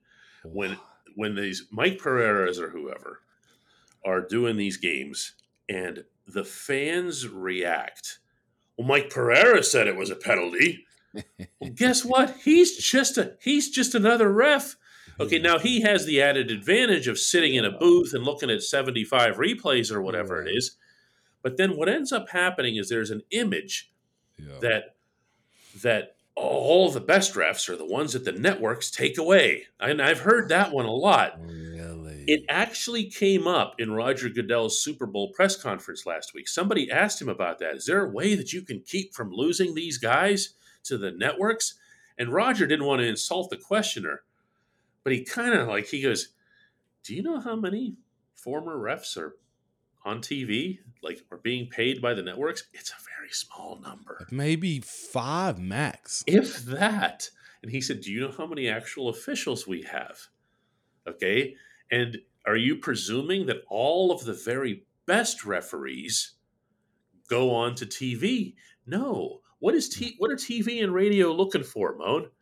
when 0.44 0.78
when 1.16 1.36
these 1.36 1.66
Mike 1.72 2.00
Pereira's 2.00 2.60
or 2.60 2.70
whoever 2.70 3.22
are 4.06 4.22
doing 4.22 4.58
these 4.58 4.78
games 4.78 5.34
and 5.70 6.04
the 6.28 6.44
fans 6.44 7.28
react. 7.28 8.20
Well, 8.78 8.88
Mike 8.88 9.10
Pereira 9.10 9.64
said 9.64 9.88
it 9.88 9.96
was 9.96 10.10
a 10.10 10.16
penalty 10.16 10.86
well, 11.60 11.72
guess 11.76 12.06
what? 12.06 12.38
He's 12.44 12.78
just 12.78 13.18
a 13.18 13.36
he's 13.42 13.70
just 13.70 13.96
another 13.96 14.32
ref. 14.32 14.76
Okay, 15.20 15.40
now 15.40 15.58
he 15.58 15.82
has 15.82 16.06
the 16.06 16.22
added 16.22 16.52
advantage 16.52 17.08
of 17.08 17.18
sitting 17.18 17.56
in 17.56 17.66
a 17.66 17.72
booth 17.72 18.14
and 18.14 18.24
looking 18.24 18.52
at 18.52 18.62
75 18.62 19.38
replays 19.38 19.92
or 19.92 20.02
whatever 20.02 20.44
it 20.44 20.50
is. 20.56 20.78
But 21.42 21.58
then 21.58 21.76
what 21.76 21.90
ends 21.90 22.12
up 22.12 22.30
happening 22.30 22.76
is 22.76 22.90
there's 22.90 23.10
an 23.10 23.24
image 23.32 23.92
yeah. 24.38 24.60
that 24.62 24.96
that 25.82 26.18
all 26.36 26.92
the 26.92 27.00
best 27.00 27.34
refs 27.34 27.68
are 27.68 27.76
the 27.76 27.86
ones 27.86 28.14
that 28.14 28.26
the 28.26 28.32
networks 28.32 28.92
take 28.92 29.18
away. 29.18 29.64
And 29.80 30.02
I've 30.02 30.20
heard 30.20 30.50
that 30.50 30.72
one 30.72 30.86
a 30.86 30.92
lot. 30.92 31.40
Really? 31.42 32.26
It 32.28 32.44
actually 32.48 33.10
came 33.10 33.48
up 33.48 33.76
in 33.80 33.92
Roger 33.92 34.30
Goodell's 34.30 34.82
Super 34.82 35.08
Bowl 35.08 35.32
press 35.34 35.56
conference 35.56 36.06
last 36.06 36.34
week. 36.34 36.48
Somebody 36.48 36.92
asked 36.92 37.22
him 37.22 37.30
about 37.30 37.60
that. 37.60 37.76
Is 37.76 37.86
there 37.86 38.06
a 38.06 38.10
way 38.10 38.36
that 38.36 38.54
you 38.54 38.62
can 38.62 38.82
keep 38.82 39.16
from 39.16 39.32
losing 39.32 39.74
these 39.74 39.98
guys? 39.98 40.54
To 40.88 40.98
the 40.98 41.12
networks. 41.12 41.76
And 42.18 42.34
Roger 42.34 42.66
didn't 42.66 42.86
want 42.86 43.02
to 43.02 43.08
insult 43.08 43.50
the 43.50 43.58
questioner, 43.58 44.24
but 45.04 45.14
he 45.14 45.24
kind 45.24 45.54
of 45.54 45.68
like, 45.68 45.88
he 45.88 46.02
goes, 46.02 46.30
Do 47.04 47.16
you 47.16 47.22
know 47.22 47.40
how 47.40 47.56
many 47.56 47.98
former 48.36 48.78
refs 48.78 49.18
are 49.18 49.38
on 50.04 50.22
TV, 50.22 50.80
like 51.04 51.24
are 51.32 51.38
being 51.38 51.70
paid 51.70 52.02
by 52.02 52.14
the 52.14 52.24
networks? 52.24 52.64
It's 52.74 52.92
a 52.92 53.04
very 53.18 53.30
small 53.32 53.80
number. 53.84 54.26
Maybe 54.32 54.80
five 54.80 55.60
max. 55.60 56.24
If 56.26 56.64
that. 56.66 57.30
And 57.62 57.72
he 57.72 57.82
said, 57.82 58.02
Do 58.02 58.12
you 58.12 58.22
know 58.22 58.34
how 58.36 58.48
many 58.48 58.70
actual 58.70 59.10
officials 59.10 59.68
we 59.68 59.84
have? 59.84 60.20
Okay. 61.08 61.56
And 61.92 62.20
are 62.46 62.56
you 62.56 62.78
presuming 62.78 63.46
that 63.48 63.64
all 63.70 64.12
of 64.12 64.24
the 64.24 64.34
very 64.34 64.86
best 65.06 65.46
referees 65.46 66.34
go 67.30 67.54
on 67.54 67.76
to 67.76 67.86
TV? 67.86 68.56
No. 68.86 69.42
What 69.60 69.76
is 69.76 69.90
T? 69.90 70.16
What 70.18 70.32
are 70.32 70.36
TV 70.36 70.84
and 70.84 70.94
radio 70.94 71.32
looking 71.32 71.64
for, 71.64 71.96
Moan? 71.98 72.30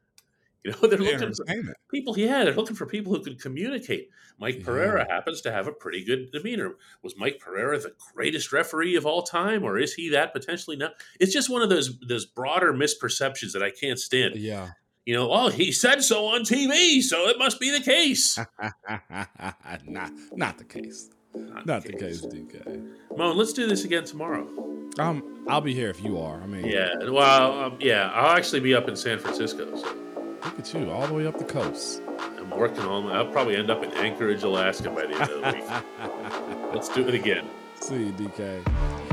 You 0.65 0.71
know, 0.71 0.87
they're 0.87 0.97
looking 0.97 1.31
for 1.31 1.45
people. 1.91 2.17
Yeah, 2.17 2.43
they're 2.43 2.55
looking 2.55 2.75
for 2.75 2.87
people 2.87 3.13
who 3.13 3.21
can 3.21 3.35
communicate. 3.35 4.09
Mike 4.39 4.57
yeah. 4.57 4.65
Pereira 4.65 5.05
happens 5.07 5.41
to 5.41 5.51
have 5.51 5.67
a 5.67 5.71
pretty 5.71 6.03
good 6.03 6.31
demeanor. 6.31 6.73
Was 7.03 7.15
Mike 7.15 7.37
Pereira 7.39 7.77
the 7.77 7.93
greatest 8.15 8.51
referee 8.51 8.95
of 8.95 9.05
all 9.05 9.21
time, 9.21 9.63
or 9.63 9.77
is 9.77 9.93
he 9.93 10.09
that 10.09 10.33
potentially 10.33 10.75
not? 10.75 10.93
It's 11.19 11.31
just 11.31 11.51
one 11.51 11.61
of 11.61 11.69
those 11.69 11.99
those 11.99 12.25
broader 12.25 12.73
misperceptions 12.73 13.53
that 13.53 13.61
I 13.61 13.69
can't 13.69 13.99
stand. 13.99 14.37
Yeah. 14.37 14.71
You 15.05 15.13
know, 15.13 15.31
oh, 15.31 15.49
he 15.49 15.71
said 15.71 16.03
so 16.03 16.25
on 16.25 16.41
TV, 16.41 16.99
so 17.03 17.29
it 17.29 17.37
must 17.37 17.59
be 17.59 17.69
the 17.69 17.83
case. 17.83 18.39
not, 19.85 20.11
not 20.33 20.57
the 20.57 20.63
case. 20.63 21.11
Not, 21.35 21.65
not 21.65 21.83
the, 21.83 21.93
case. 21.93 22.25
DK. 22.25 22.91
Moan, 23.17 23.37
let's 23.37 23.53
do 23.53 23.67
this 23.67 23.83
again 23.83 24.05
tomorrow. 24.05 24.47
Um, 24.97 25.43
I'll 25.47 25.61
be 25.61 25.73
here 25.73 25.89
if 25.89 26.03
you 26.03 26.19
are. 26.19 26.41
I 26.41 26.45
mean, 26.45 26.65
yeah. 26.65 26.89
Well, 27.09 27.59
um, 27.59 27.77
yeah, 27.79 28.09
I'll 28.13 28.35
actually 28.37 28.61
be 28.61 28.73
up 28.73 28.87
in 28.87 28.95
San 28.95 29.19
Francisco. 29.19 29.75
So. 29.75 29.95
Look 30.45 30.59
at 30.59 30.73
you, 30.73 30.89
all 30.91 31.07
the 31.07 31.13
way 31.13 31.27
up 31.27 31.37
the 31.37 31.43
coast. 31.43 32.01
I'm 32.19 32.49
working 32.51 32.83
on. 32.83 33.11
I'll 33.11 33.25
probably 33.27 33.55
end 33.55 33.69
up 33.69 33.83
in 33.83 33.91
Anchorage, 33.93 34.43
Alaska 34.43 34.89
by 34.89 35.07
the 35.07 35.13
end 35.13 35.21
of 35.21 35.41
the 35.41 35.51
week. 35.53 36.73
Let's 36.73 36.89
do 36.89 37.07
it 37.07 37.15
again. 37.15 37.49
See 37.81 38.05
you, 38.05 38.11
DK. 38.13 39.03